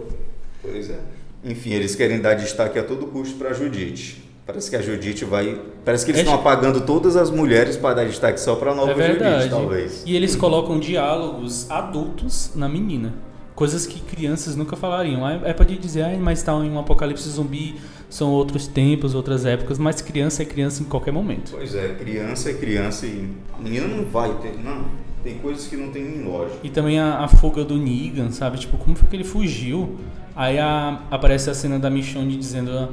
[0.61, 0.99] Pois é.
[1.45, 4.23] Enfim, eles querem dar destaque a todo custo pra Judite.
[4.47, 5.61] Parece que a Judite vai.
[5.85, 8.75] Parece que eles É estão de- apagando todas as mulheres para dar destaque só pra
[8.75, 9.35] nova É verdade.
[9.45, 10.03] Judite, talvez.
[10.05, 13.15] E eles colocam diálogos adultos na menina.
[13.63, 15.29] Coisas que crianças nunca falariam.
[15.29, 17.77] É pra dizer, ah, mas tá em um apocalipse zumbi,
[18.11, 21.53] são outros tempos, outras épocas, mas criança é criança em qualquer momento.
[21.53, 23.29] Pois é, criança é criança e.
[23.57, 24.59] A menina não vai ter.
[24.61, 24.87] Não.
[25.23, 26.59] Tem coisas que não tem nem lógica.
[26.65, 28.59] E também a, a fuga do Negan, sabe?
[28.59, 29.97] Tipo, como foi que ele fugiu?
[30.35, 32.89] Aí a- aparece a cena da Michonne dizendo: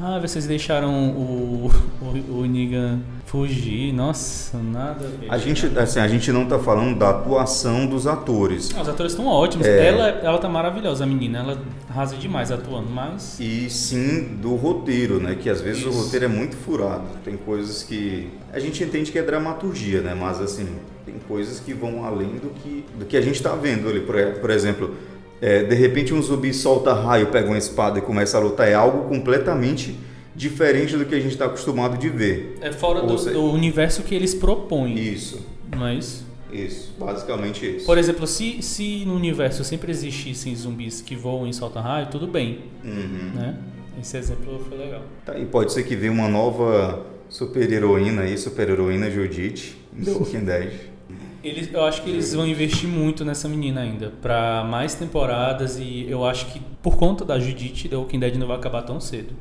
[0.00, 3.92] Ah, vocês deixaram o, o, o Negan fugir.
[3.92, 5.26] Nossa, nada a ver.
[5.30, 8.70] A gente, assim, a gente não tá falando da atuação dos atores.
[8.76, 9.66] Ah, Os atores estão ótimos.
[9.66, 9.88] É.
[9.88, 11.40] Ela, ela tá maravilhosa, a menina.
[11.40, 11.58] Ela
[11.90, 13.38] arrasa demais atuando, mas.
[13.40, 15.34] E sim do roteiro, né?
[15.34, 15.98] Que às vezes o Isso.
[16.04, 17.04] roteiro é muito furado.
[17.24, 18.30] Tem coisas que.
[18.52, 20.14] A gente entende que é dramaturgia, né?
[20.14, 20.68] Mas assim,
[21.04, 24.00] tem coisas que vão além do que, do que a gente tá vendo ali.
[24.00, 24.94] Por, por exemplo,
[25.40, 28.68] é, de repente um zumbi solta raio, pega uma espada e começa a lutar.
[28.68, 29.96] É algo completamente
[30.34, 32.56] diferente do que a gente está acostumado de ver.
[32.60, 34.94] É fora do, seja- do universo que eles propõem.
[34.96, 35.40] Isso,
[35.76, 36.26] Não é isso?
[36.52, 36.94] isso.
[36.98, 37.86] Basicamente isso.
[37.86, 42.26] Por exemplo, se, se no universo sempre existissem zumbis que voam e soltam raio, tudo
[42.26, 43.32] bem, Uhum.
[43.34, 43.56] né?
[44.00, 45.02] Esse exemplo foi legal.
[45.26, 50.44] Tá, e pode ser que venha uma nova super-heroína aí, super-heroína Judite, em The Walking
[50.44, 50.70] Dead.
[51.48, 56.06] Eles, eu acho que eles vão investir muito nessa menina ainda, pra mais temporadas e
[56.08, 59.34] eu acho que por conta da Judite, The Walking Dead não vai acabar tão cedo.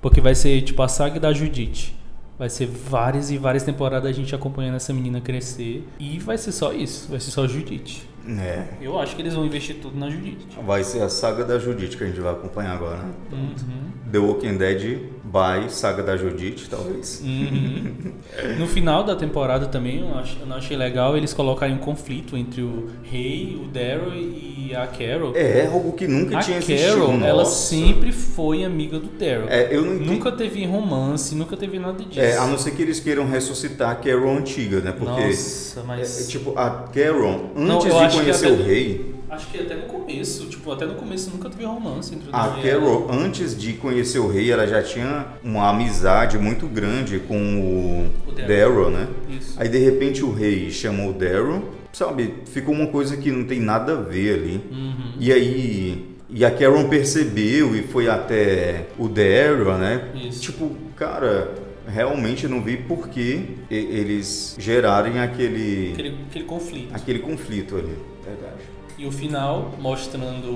[0.00, 1.96] Porque vai ser tipo a saga da Judite.
[2.38, 6.52] Vai ser várias e várias temporadas a gente acompanhando essa menina crescer e vai ser
[6.52, 8.08] só isso, vai ser só Judite.
[8.26, 8.64] É.
[8.80, 10.46] Eu acho que eles vão investir tudo na Judite.
[10.64, 13.12] Vai ser a saga da Judite que a gente vai acompanhar agora, né?
[13.32, 14.10] Uhum.
[14.10, 17.22] The Walking Dead by Saga da Judite, talvez.
[17.24, 18.12] Uhum.
[18.58, 22.36] No final da temporada também, eu, ach, eu não achei legal eles colocarem um conflito
[22.36, 25.32] entre o Rei, o Daryl e a Carol.
[25.36, 26.96] É algo que nunca a tinha existido.
[26.96, 29.48] Carol, ela sempre foi amiga do Daryl.
[29.48, 30.10] É, eu não entendi.
[30.10, 32.20] Nunca teve romance, nunca teve nada disso.
[32.20, 34.92] É, a não ser que eles queiram ressuscitar a Carol antiga, né?
[34.92, 36.20] Porque Nossa, é, mas.
[36.20, 39.82] é, tipo, a Carol, Não, antes eu de conhecer o rei, Acho que até no
[39.82, 42.62] começo, tipo, até no começo nunca teve romance entre a ela.
[42.62, 48.10] Carol, antes de conhecer o rei, ela já tinha uma amizade muito grande com o,
[48.28, 48.90] O Daryl.
[48.90, 49.06] Né?
[49.28, 49.54] Isso.
[49.56, 51.62] Aí de repente o rei chamou o Daryl,
[51.92, 52.34] sabe?
[52.46, 54.60] Ficou uma coisa que não tem nada a ver ali.
[54.70, 55.12] Uhum.
[55.20, 56.10] E aí.
[56.32, 60.08] E a Karen percebeu e foi até o Daryl, né?
[60.14, 60.40] Isso.
[60.42, 61.54] Tipo, cara,
[61.88, 66.88] realmente não vi por que eles gerarem aquele, Aquele, aquele conflito.
[66.94, 67.96] aquele conflito ali.
[68.24, 68.62] Verdade.
[69.00, 70.48] E o final mostrando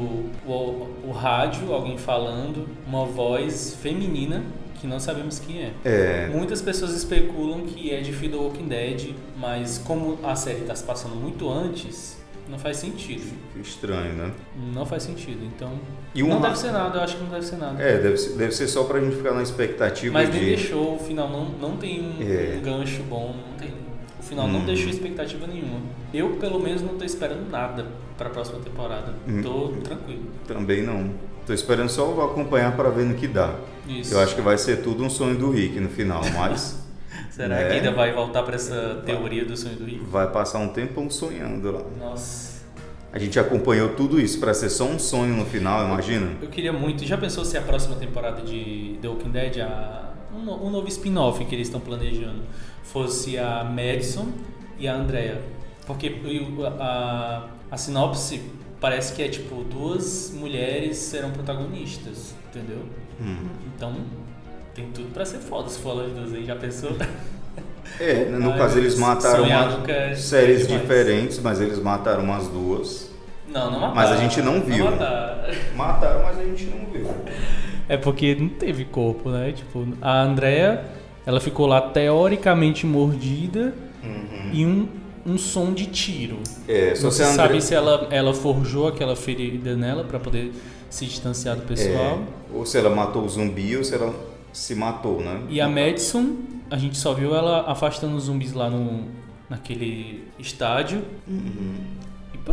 [0.47, 4.43] o, o rádio, alguém falando, uma voz feminina
[4.81, 5.73] que não sabemos quem é.
[5.83, 6.29] É.
[6.31, 10.75] Muitas pessoas especulam que é de Fear the Walking Dead, mas como a série está
[10.75, 13.33] se passando muito antes, não faz sentido.
[13.59, 14.31] Estranho, né?
[14.75, 15.43] Não faz sentido.
[15.43, 15.71] Então.
[16.15, 17.83] E um não ra- deve ser nada, eu acho que não deve ser nada.
[17.83, 20.37] É, deve ser, deve ser só pra gente ficar na expectativa mas de.
[20.37, 22.59] nem deixou, o final não, não tem um, É.
[22.59, 23.73] um gancho bom, não tem.
[24.25, 24.65] O final não Hum.
[24.65, 25.81] deixou expectativa nenhuma.
[26.13, 29.13] Eu, pelo menos, não tô esperando nada pra próxima temporada.
[29.29, 29.43] Hum.
[29.43, 30.23] Tô tranquilo.
[30.49, 31.11] Também não.
[31.47, 33.55] Tô esperando só acompanhar para ver no que dá.
[33.87, 34.15] Isso.
[34.15, 36.83] Eu acho que vai ser tudo um sonho do Rick no final, mas
[37.31, 37.67] Será né?
[37.69, 40.01] que ainda vai voltar para essa teoria do sonho do Rick?
[40.05, 41.83] vai passar um tempão sonhando lá.
[41.99, 42.55] Nossa.
[43.13, 46.31] A gente acompanhou tudo isso para ser só um sonho no final, imagina?
[46.41, 47.05] Eu queria muito.
[47.05, 51.45] Já pensou se a próxima temporada de The Walking Dead, a, um, um novo spin-off
[51.45, 52.43] que eles estão planejando,
[52.83, 54.29] fosse a Madison
[54.79, 55.41] e a Andrea?
[55.87, 58.41] Porque o- a, a sinopse
[58.81, 62.79] parece que é tipo duas mulheres serão protagonistas, entendeu?
[63.21, 63.47] Hum.
[63.75, 63.95] Então
[64.75, 66.45] tem tudo pra ser foda se for elas duas aí.
[66.45, 66.91] Já pensou?
[68.01, 73.11] É, no caso eles mataram umas nunca é séries diferentes, mas eles mataram umas duas.
[73.47, 73.95] Não, não mataram.
[73.95, 74.85] Mas a gente não viu.
[74.87, 75.55] mataram.
[75.77, 77.07] Mataram, mas a gente não viu.
[77.89, 79.53] É porque não teve corpo, né?
[79.53, 80.85] Tipo, a Andrea,
[81.27, 83.75] ela ficou lá teoricamente mordida
[84.53, 84.89] e um,
[85.27, 86.39] um som de tiro.
[86.69, 90.53] É, só Não se André- sabe se ela, ela forjou aquela ferida nela pra poder
[90.91, 92.21] se distanciar do pessoal.
[92.53, 94.15] É, ou se ela matou o zumbi ou se ela
[94.53, 95.41] se matou, né?
[95.49, 96.37] E a Madison,
[96.71, 99.05] a gente só viu ela afastando os zumbis lá no,
[99.51, 101.03] naquele estádio.
[101.27, 101.75] Uhum.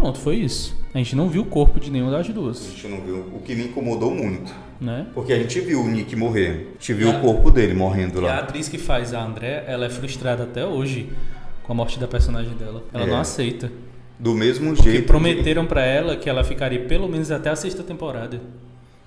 [0.02, 0.76] E pronto, foi isso.
[0.96, 3.40] A gente não viu o corpo de nenhuma das A duas, gente não viu, o
[3.46, 4.52] que me incomodou muito.
[4.80, 5.06] né?
[5.14, 6.70] Porque a gente viu o Nick morrer.
[6.70, 8.38] A gente viu E a- o corpo dele morrendo E a lá.
[8.40, 11.10] atriz que faz a Andrea, ela é frustrada até hoje
[11.64, 12.84] com a morte da personagem dela.
[12.92, 13.08] Ela É.
[13.08, 13.72] não aceita.
[14.18, 15.06] Do mesmo Porque jeito.
[15.06, 18.42] prometeram pra ela que ela ficaria pelo menos até a sexta temporada.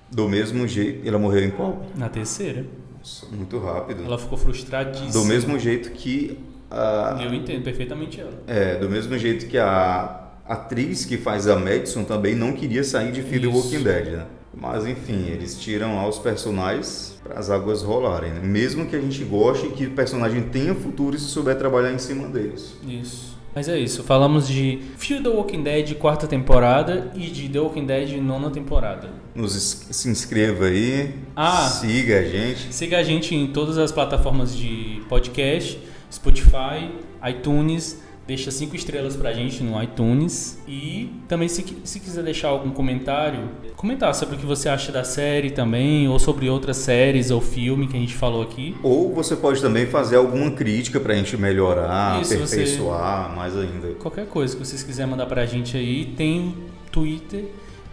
[0.09, 1.05] Do mesmo jeito.
[1.07, 1.85] Ela morreu em qual?
[1.97, 2.65] Na terceira.
[2.99, 4.03] Nossa, muito rápido.
[4.05, 5.11] Ela ficou frustradíssima.
[5.11, 6.39] Do mesmo jeito que
[6.71, 7.19] a.
[7.21, 8.31] Eu entendo perfeitamente ela.
[8.47, 13.11] É, do mesmo jeito que a atriz que faz a Madison também não queria sair
[13.11, 13.47] de Fear the.
[13.47, 14.25] Walking Dead, né?
[14.57, 18.39] Mas enfim, eles tiram lá os personagens para as águas rolarem, né?
[18.41, 22.27] Mesmo que a gente goste que o personagem tenha futuro se souber trabalhar em cima
[22.29, 22.73] deles.
[22.87, 23.35] Isso.
[23.53, 27.85] Mas é isso, falamos de Fear the Walking Dead quarta temporada e de The Walking
[27.85, 29.09] Dead nona temporada.
[29.33, 31.67] Nos se inscreva aí, Ah.
[31.69, 32.73] siga a gente.
[32.73, 35.79] Siga a gente em todas as plataformas de podcast,
[36.11, 36.91] Spotify,
[37.29, 38.01] iTunes.
[38.27, 40.57] Deixa cinco estrelas pra gente no iTunes.
[40.67, 45.03] E também, se, se quiser deixar algum comentário, comentar sobre o que você acha da
[45.03, 48.75] série também, ou sobre outras séries ou filme que a gente falou aqui.
[48.81, 53.55] Ou você pode também fazer alguma crítica para a gente melhorar, Isso, você- aperfeiçoar mais
[53.55, 53.89] ainda.
[53.99, 56.47] Qualquer coisa que vocês quiserem mandar pra gente aí, tem
[56.87, 57.45] o Twitter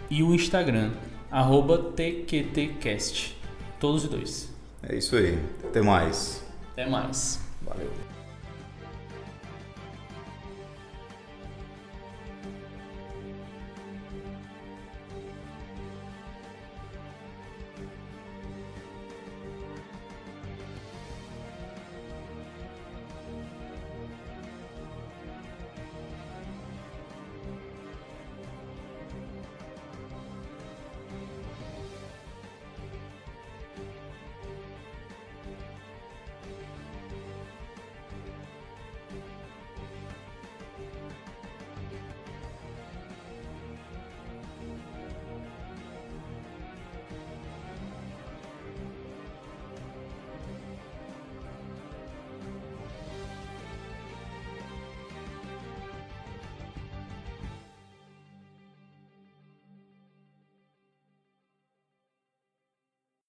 [0.09, 0.91] e o Instagram,
[1.29, 3.37] arroba TQTcast.
[3.79, 4.49] Todos os dois.
[4.81, 5.37] É isso aí.
[5.63, 6.41] Até mais.
[6.71, 7.39] Até mais.
[7.61, 7.87] Valeu.